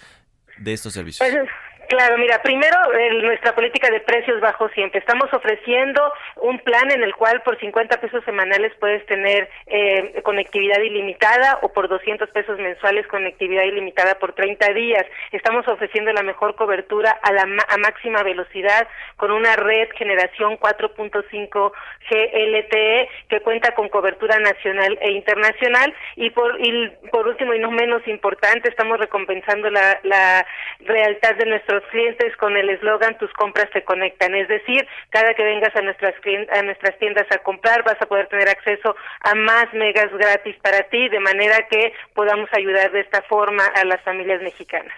[0.59, 1.29] de estos servicios?
[1.29, 1.49] Pues,
[1.93, 2.75] Claro, mira, primero
[3.23, 4.99] nuestra política de precios bajos siempre.
[4.99, 6.01] Estamos ofreciendo
[6.37, 11.69] un plan en el cual por 50 pesos semanales puedes tener eh, conectividad ilimitada o
[11.71, 15.05] por 200 pesos mensuales conectividad ilimitada por 30 días.
[15.33, 18.89] Estamos ofreciendo la mejor cobertura a, la, a máxima velocidad
[19.19, 21.73] con una red generación 4.5
[22.09, 27.71] GLTE que cuenta con cobertura nacional e internacional y por, y por último y no
[27.71, 30.47] menos importante estamos recompensando la, la
[30.81, 35.43] lealtad de nuestros clientes con el eslogan tus compras te conectan, es decir, cada que
[35.43, 36.15] vengas a nuestras
[36.57, 40.83] a nuestras tiendas a comprar vas a poder tener acceso a más megas gratis para
[40.89, 44.95] ti, de manera que podamos ayudar de esta forma a las familias mexicanas.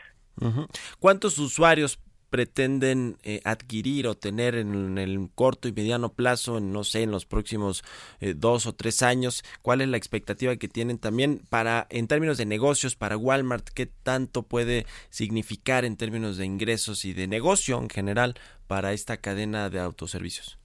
[0.99, 1.99] ¿Cuántos usuarios
[2.35, 7.13] pretenden eh, adquirir o tener en, el corto y mediano plazo, en, no sé, en
[7.13, 7.85] los próximos
[8.19, 9.45] eh, dos o tres años?
[9.63, 13.69] ¿Cuál es la expectativa que tienen también para, en términos de negocios, para Walmart?
[13.69, 18.35] ¿Qué tanto puede significar en términos de ingresos y de negocio en general
[18.67, 20.59] para esta cadena de autoservicios?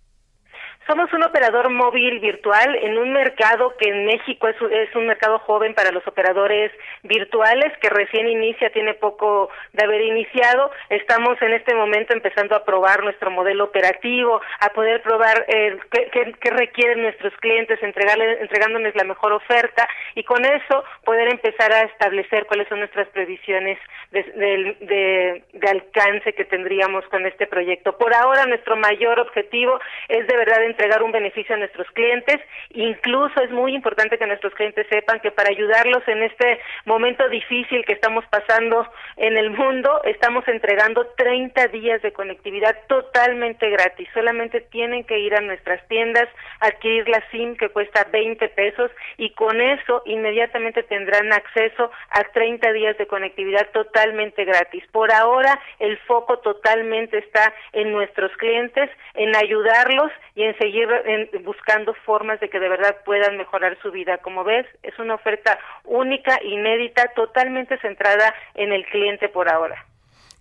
[0.89, 5.75] Somos un operador móvil virtual en un mercado que en México es, un mercado joven
[5.75, 6.71] para los operadores
[7.03, 10.71] virtuales que recién inicia, tiene poco de haber iniciado.
[10.89, 16.49] Estamos en este momento empezando a probar nuestro modelo operativo, a poder probar eh, qué,
[16.49, 22.47] requieren nuestros clientes, entregarle, entregándoles la mejor oferta y con eso poder empezar a establecer
[22.47, 23.77] cuáles son nuestras previsiones
[24.09, 27.95] de, de, de alcance que tendríamos con este proyecto.
[27.95, 32.39] Por ahora nuestro mayor objetivo es de verdad entregar un beneficio a nuestros clientes.
[32.69, 37.83] Incluso es muy importante que nuestros clientes sepan que para ayudarlos en este momento difícil
[37.83, 44.07] que estamos pasando en el mundo, estamos entregando 30 días de conectividad totalmente gratis.
[44.13, 46.29] Solamente tienen que ir a nuestras tiendas,
[46.61, 52.71] adquirir la SIM que cuesta 20 pesos y con eso inmediatamente tendrán acceso a 30
[52.71, 54.85] días de conectividad totalmente gratis.
[54.93, 60.68] Por ahora el foco totalmente está en nuestros clientes, en ayudarlos y en seguir
[61.43, 64.17] buscando formas de que de verdad puedan mejorar su vida.
[64.19, 69.85] Como ves, es una oferta única, inédita, totalmente centrada en el cliente por ahora.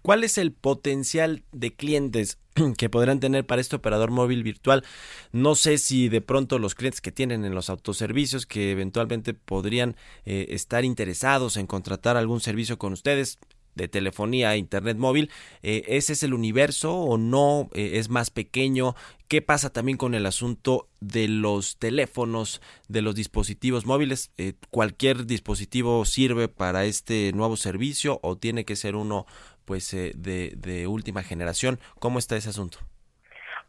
[0.02, 2.38] ¿Cuál es el potencial de clientes
[2.78, 4.84] que podrán tener para este operador móvil virtual?
[5.32, 9.96] No sé si de pronto los clientes que tienen en los autoservicios que eventualmente podrían
[10.24, 13.38] eh, estar interesados en contratar algún servicio con ustedes
[13.78, 15.30] de telefonía internet móvil,
[15.62, 17.70] eh, ¿ese es el universo o no?
[17.72, 18.94] Eh, ¿Es más pequeño?
[19.28, 24.30] ¿Qué pasa también con el asunto de los teléfonos, de los dispositivos móviles?
[24.36, 29.24] Eh, ¿Cualquier dispositivo sirve para este nuevo servicio o tiene que ser uno
[29.64, 31.78] pues de, de última generación?
[31.98, 32.78] ¿Cómo está ese asunto?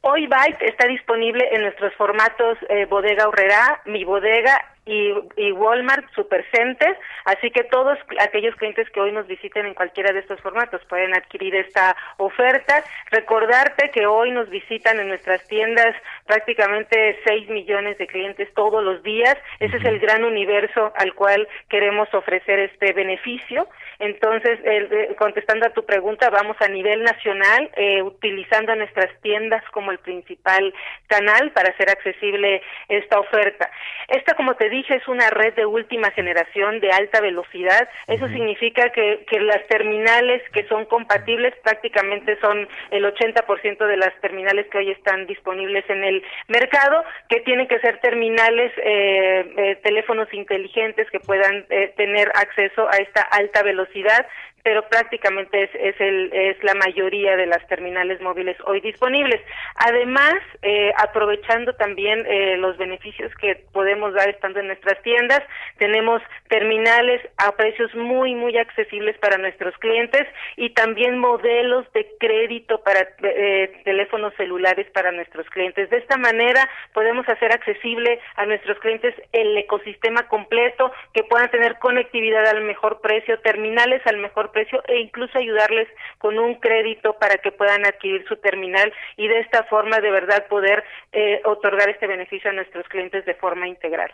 [0.02, 2.58] Hoy Byte está disponible en nuestros formatos
[2.90, 4.58] Bodega Horrera, Mi Bodega
[4.90, 10.12] y, y Walmart Supercenter, así que todos aquellos clientes que hoy nos visiten en cualquiera
[10.12, 12.84] de estos formatos pueden adquirir esta oferta.
[13.12, 19.04] Recordarte que hoy nos visitan en nuestras tiendas prácticamente 6 millones de clientes todos los
[19.04, 19.38] días.
[19.60, 23.68] Ese es el gran universo al cual queremos ofrecer este beneficio.
[24.00, 29.92] Entonces, eh, contestando a tu pregunta, vamos a nivel nacional eh, utilizando nuestras tiendas como
[29.92, 30.74] el principal
[31.08, 33.70] canal para hacer accesible esta oferta.
[34.08, 37.90] Esta, como te dije, es una red de última generación de alta velocidad.
[38.08, 44.14] Eso significa que, que las terminales que son compatibles prácticamente son el 80% de las
[44.22, 49.76] terminales que hoy están disponibles en el mercado, que tienen que ser terminales, eh, eh
[49.84, 54.26] teléfonos inteligentes que puedan eh, tener acceso a esta alta velocidad
[54.70, 59.42] pero prácticamente es, es, el, es la mayoría de las terminales móviles hoy disponibles.
[59.74, 65.42] Además, eh, aprovechando también eh, los beneficios que podemos dar estando en nuestras tiendas,
[65.80, 72.84] tenemos terminales a precios muy, muy accesibles para nuestros clientes y también modelos de crédito
[72.84, 75.90] para eh, teléfonos celulares para nuestros clientes.
[75.90, 81.80] De esta manera podemos hacer accesible a nuestros clientes el ecosistema completo, que puedan tener
[81.80, 85.88] conectividad al mejor precio, terminales al mejor precio e incluso ayudarles
[86.18, 90.48] con un crédito para que puedan adquirir su terminal y de esta forma de verdad
[90.48, 94.12] poder eh, otorgar este beneficio a nuestros clientes de forma integral.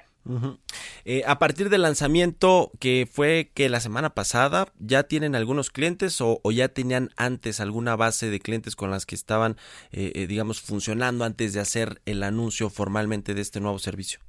[1.05, 6.19] Eh, a partir del lanzamiento que fue que la semana pasada, ¿ya tienen algunos clientes
[6.19, 9.55] o, ya tenían antes alguna base de clientes con las que estaban,
[9.91, 14.24] eh, digamos, funcionando antes de hacer el anuncio formalmente de este nuevo servicio?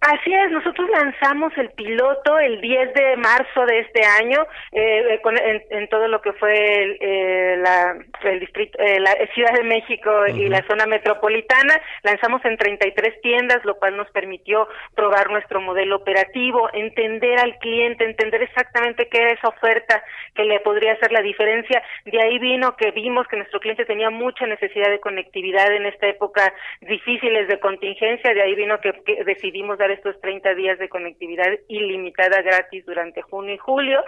[0.00, 5.20] Así es, nosotros lanzamos el piloto el 10 de marzo de este año eh,
[5.68, 10.48] en, todo lo que fue eh, la, el distrito, eh, la Ciudad de México y
[10.48, 11.78] la zona metropolitana.
[12.02, 18.04] Lanzamos en 33 tiendas, lo cual nos permitió probar nuestro modelo operativo, entender al cliente,
[18.04, 20.02] entender exactamente qué era esa oferta
[20.34, 21.82] que le podría hacer la diferencia.
[22.06, 26.06] De ahí vino que vimos que nuestro cliente tenía mucha necesidad de conectividad en esta
[26.06, 28.32] época difíciles de contingencia.
[28.32, 28.94] De ahí vino que
[29.26, 34.04] decidimos dar estos 30 días de conectividad ilimitada gratis durante junio y julio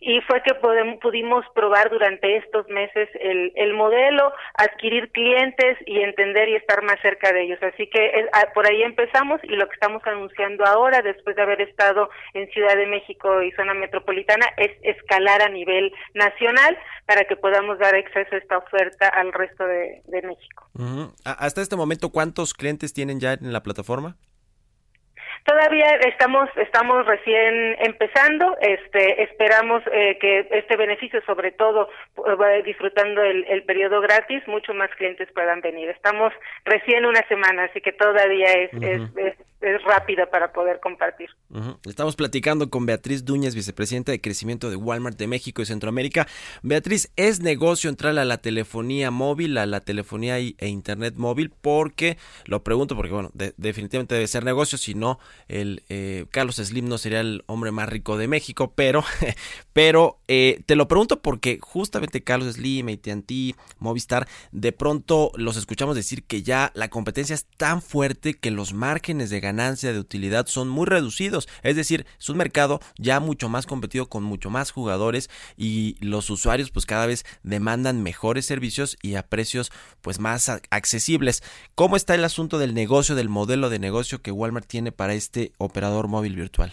[0.00, 6.48] y fue que pudimos probar durante estos meses el, el modelo, adquirir clientes y entender
[6.48, 7.58] y estar más cerca de ellos.
[7.62, 11.42] Así que eh, ah, por ahí empezamos y lo que estamos anunciando ahora, después de
[11.42, 17.24] haber estado en Ciudad de México y zona metropolitana, es escalar a nivel nacional para
[17.24, 20.66] que podamos dar acceso a esta oferta al resto de, México.
[21.24, 24.16] Hasta este momento, ¿cuántos clientes tienen ya en la plataforma?
[25.44, 31.88] Todavía estamos estamos recién empezando, este esperamos eh, que este beneficio sobre todo
[32.26, 35.88] eh, disfrutando el, el, periodo gratis, muchos más clientes puedan venir.
[35.88, 36.32] Estamos
[36.64, 41.28] recién una semana, así que todavía es, es, es, rápida para poder compartir.
[41.84, 46.26] Estamos platicando con Beatriz Duñez, vicepresidenta de crecimiento de Walmart de México y Centroamérica.
[46.62, 51.52] Beatriz, ¿es negocio entrar a la telefonía móvil, a la telefonía e internet móvil?
[51.60, 56.88] Porque, lo pregunto porque, bueno, definitivamente debe ser negocio, si no, el eh, Carlos Slim
[56.88, 59.04] no sería el hombre más rico de México, pero,
[59.72, 65.96] pero eh, te lo pregunto porque justamente Carlos Slim, AT&T, Movistar, de pronto los escuchamos
[65.96, 70.46] decir que ya la competencia es tan fuerte que los márgenes de ganancia de utilidad
[70.46, 74.70] son muy reducidos, es decir, es un mercado ya mucho más competido con mucho más
[74.70, 79.70] jugadores y los usuarios pues cada vez demandan mejores servicios y a precios
[80.02, 81.42] pues más accesibles.
[81.74, 85.52] ¿Cómo está el asunto del negocio, del modelo de negocio que Walmart tiene para este
[85.58, 86.72] operador móvil virtual?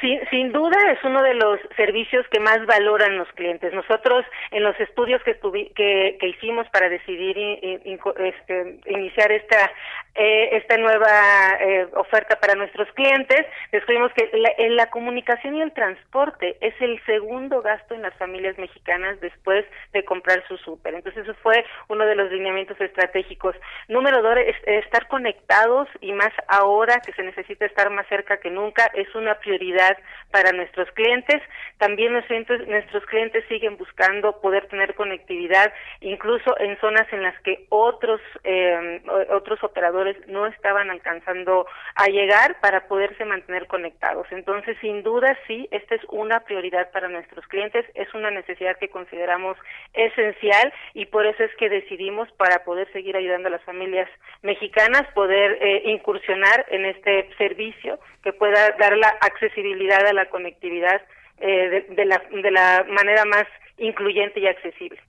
[0.00, 3.72] sin, sin, duda es uno de los servicios que más valoran los clientes.
[3.72, 5.38] Nosotros en los estudios que,
[5.74, 9.70] que, que hicimos para decidir este, iniciar esta
[10.14, 15.62] eh, esta nueva eh, oferta para nuestros clientes, descubrimos que la, en la comunicación y
[15.62, 20.94] el transporte es el segundo gasto en las familias mexicanas después de comprar su súper.
[20.94, 23.54] Entonces eso fue uno de los lineamientos estratégicos.
[23.88, 28.50] Número dos, es, estar conectados y más ahora que se necesita estar más cerca que
[28.50, 29.96] nunca es una prioridad
[30.30, 31.40] para nuestros clientes.
[31.78, 37.66] También nuestros, nuestros clientes siguen buscando poder tener conectividad incluso en zonas en las que
[37.68, 44.26] otros eh, otros operadores no estaban alcanzando a llegar para poderse mantener conectados.
[44.30, 48.88] Entonces, sin duda, sí, esta es una prioridad para nuestros clientes, es una necesidad que
[48.88, 49.56] consideramos
[49.94, 54.08] esencial y por eso es que decidimos, para poder seguir ayudando a las familias
[54.42, 61.00] mexicanas, poder eh, incursionar en este servicio que pueda dar la accesibilidad a la conectividad
[61.40, 63.46] eh, de, la, de la manera más
[63.78, 65.00] incluyente y accesible.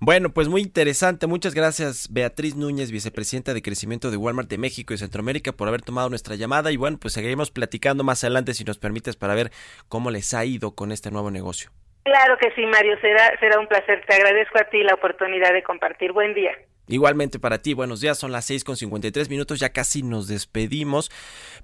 [0.00, 1.26] Bueno, pues muy interesante.
[1.26, 5.82] Muchas gracias Beatriz Núñez, vicepresidenta de crecimiento de Walmart de México y Centroamérica, por haber
[5.82, 6.72] tomado nuestra llamada.
[6.72, 9.50] Y bueno, pues seguiremos platicando más adelante si nos permites para ver
[9.88, 11.70] cómo les ha ido con este nuevo negocio.
[12.04, 12.98] Claro que sí, Mario.
[13.00, 14.04] Será, será un placer.
[14.06, 16.12] Te agradezco a ti la oportunidad de compartir.
[16.12, 16.52] Buen día.
[16.86, 21.10] Igualmente para ti, buenos días, son las 6 con 53 minutos, ya casi nos despedimos,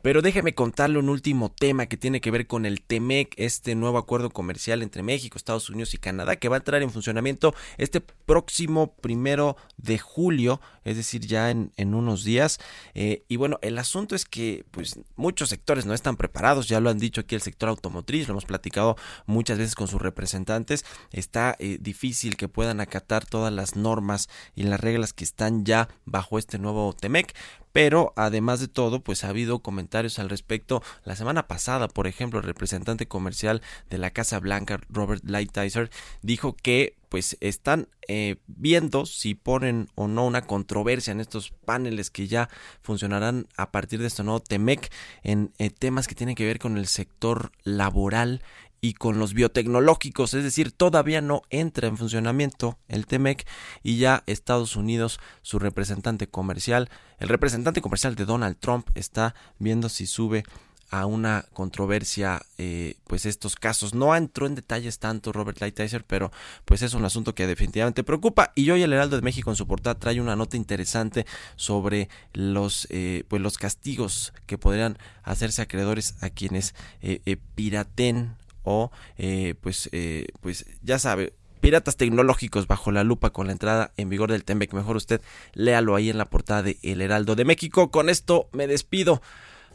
[0.00, 3.98] pero déjeme contarle un último tema que tiene que ver con el TEMEC, este nuevo
[3.98, 8.00] acuerdo comercial entre México, Estados Unidos y Canadá, que va a entrar en funcionamiento este
[8.00, 12.58] próximo primero de julio, es decir, ya en, unos días.
[12.94, 16.88] Eh, y bueno, el asunto es que pues muchos sectores no están preparados, ya lo
[16.88, 18.96] han dicho aquí el sector automotriz, lo hemos platicado
[19.26, 24.62] muchas veces con sus representantes, está eh, difícil que puedan acatar todas las normas y
[24.62, 27.34] las reglas que están ya bajo este nuevo TEMEC,
[27.72, 30.82] pero además de todo, pues ha habido comentarios al respecto.
[31.04, 35.90] La semana pasada, por ejemplo, el representante comercial de la Casa Blanca, Robert Lighthizer,
[36.22, 42.08] dijo que pues están eh, viendo si ponen o no una controversia en estos paneles
[42.08, 42.48] que ya
[42.82, 44.92] funcionarán a partir de este nuevo TEMEC
[45.24, 48.42] en eh, temas que tienen que ver con el sector laboral
[48.80, 53.46] y con los biotecnológicos, es decir, todavía no entra en funcionamiento el TEMEC
[53.82, 59.88] y ya Estados Unidos, su representante comercial, el representante comercial de Donald Trump está viendo
[59.88, 60.44] si sube
[60.90, 63.94] a una controversia eh, pues estos casos.
[63.94, 66.32] No entró en detalles tanto Robert Lighthizer pero
[66.64, 68.52] pues es un asunto que definitivamente preocupa.
[68.56, 72.88] Y hoy el Heraldo de México en su portada trae una nota interesante sobre los
[72.90, 79.88] eh, pues los castigos que podrían hacerse acreedores a quienes eh, piraten o eh, pues,
[79.92, 84.44] eh, pues ya sabe, Piratas tecnológicos bajo la lupa con la entrada en vigor del
[84.44, 84.72] Tembec.
[84.72, 85.20] Mejor usted
[85.52, 87.90] léalo ahí en la portada de El Heraldo de México.
[87.90, 89.20] Con esto me despido.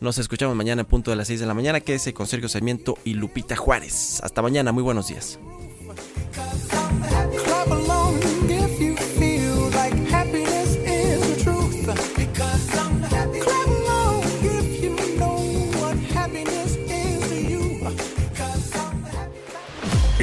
[0.02, 1.82] Nos escuchamos mañana en punto de las 6 de la mañana.
[1.82, 4.20] Quédese con Sergio Sarmiento y Lupita Juárez.
[4.24, 5.40] Hasta mañana, muy buenos días.